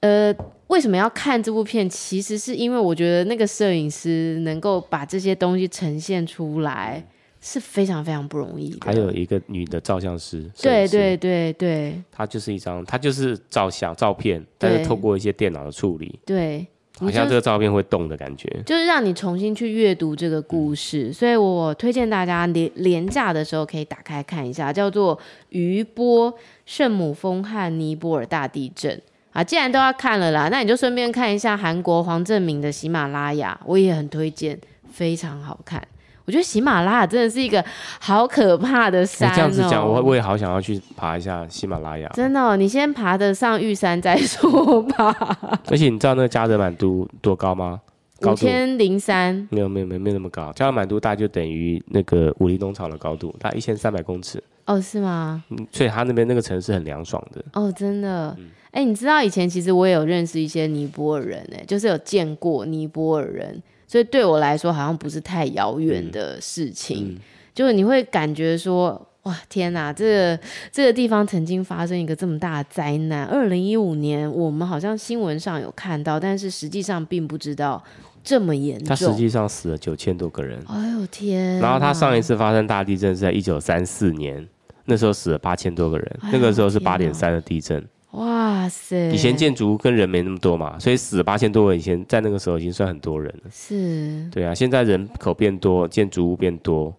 [0.00, 0.36] 呃，
[0.66, 1.88] 为什么要看这部片？
[1.88, 7.02] 其实是因为我觉得那个摄影师能够把这些东西呈现出来
[7.40, 8.76] 是非常非常不容易的。
[8.82, 16.66] 还有一个女的照相师，对对对对，她就是一张，她就是照相照片，但是透过一些电脑的处理，对。
[17.06, 25.16] 好像这个照片会动的感觉，就，是让你重新去阅读这个故事，嗯、所以我推荐大家廉廉价的时候可以打开看一下，叫做
[25.48, 26.32] 《余波：
[26.66, 28.96] 圣母峰和尼泊尔大地震》
[29.32, 29.42] 啊。
[29.42, 34.58] 既然都要看了啦，那你就顺便看一下韩国黄正明的《喜马拉雅》，我也很推荐，
[34.90, 35.82] 非常好看。
[36.30, 37.64] 我觉得喜马拉雅真的是一个
[37.98, 39.32] 好可怕的山哦。
[39.32, 42.08] 你这样子讲，我我也好想要去爬一下喜马拉雅。
[42.14, 45.12] 真的哦，你先爬得上玉山再说吧。
[45.66, 47.80] 而且你知道那个加德满都多高吗？
[48.22, 49.34] 五千零三。
[49.50, 54.40] 没有没有没有没有那么高，加德满都大概就等于那个武林农场的高度，大概一千三百公尺。
[54.66, 55.42] 哦，是吗？
[55.48, 57.44] 嗯，所以他那边那个城市很凉爽的。
[57.54, 58.28] 哦，真的。
[58.28, 63.60] 哎、嗯，欸，你知道以前其实我也有认识一些尼泊尔人，哎，就是有见过尼泊尔人。
[63.90, 67.18] 所以对我来说，好像不是太遥远的事情。
[67.52, 73.24] 就是你会感觉说，哇，天哪，这个这个地方曾经发生一个这么大的灾难。
[73.24, 77.82] 二零一五年，我们好像新闻上有看到，但是实际上并不知道
[78.22, 78.86] 这么严重。
[78.86, 80.62] 他实际上死了九千多个人。
[80.68, 81.58] 哎呦天！
[81.58, 84.46] 然后他上一次发生大地震是在一九三四年，
[84.84, 86.18] 那时候死了八千多个人。
[86.22, 87.84] 哎、那个时候是八点三的地震。
[88.12, 89.12] 哇塞！
[89.12, 91.76] 以前建筑物跟人没那么多嘛，所以死了八千多个。
[91.76, 93.50] 以前在那个时候已经算很多人了。
[93.52, 94.28] 是。
[94.32, 96.92] 对啊，现在人口变多，建筑物变多，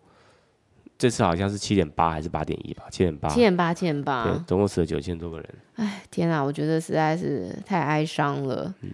[0.98, 2.86] 这次好像是七点八还是八点一吧？
[2.90, 3.28] 七点八。
[3.28, 4.24] 七点八，七点八。
[4.24, 5.50] 对，总共死了九千多个人。
[5.76, 8.74] 哎，天啊，我觉得实在是太哀伤了。
[8.82, 8.90] 嗯。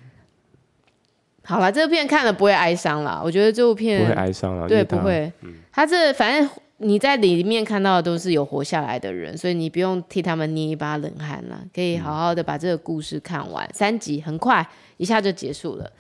[1.44, 3.22] 好了，这部片看了不会哀伤了。
[3.24, 4.68] 我觉得这部片不会哀伤了。
[4.68, 5.32] 对，不会。
[5.42, 5.54] 嗯。
[5.72, 6.50] 他这反正。
[6.80, 13.68] 你在里面看到的都是有活下来的人，所以你不用替他们捏一把冷汗了，可以好好的把这个故事看完。
[13.74, 14.68] 三集很快
[14.98, 15.92] 一下就结束了。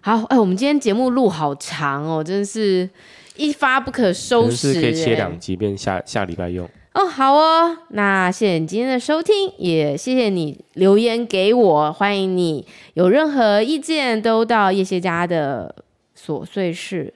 [0.00, 2.88] 好，哎，我们今天节目录好长哦，真是
[3.36, 4.74] 一发不可收拾。
[4.74, 6.68] 是可以切两集，变下下礼拜用。
[6.94, 15.74] 哦，好哦，那谢谢你今天的收听，也谢谢你留言给我，欢迎你有任何意见都到叶谢家的
[16.18, 17.14] 琐碎事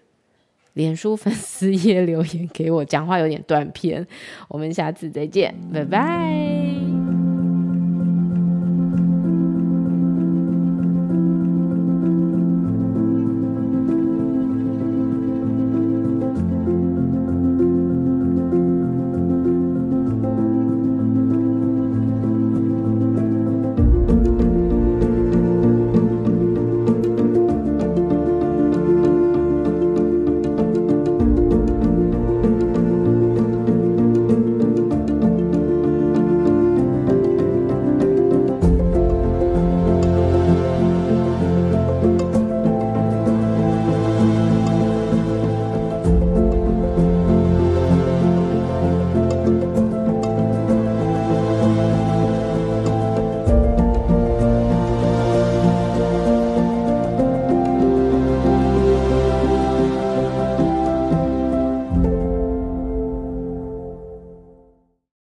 [0.74, 4.06] 脸书粉丝页留言给我，讲话有点断片，
[4.48, 7.01] 我们下次再见，拜拜。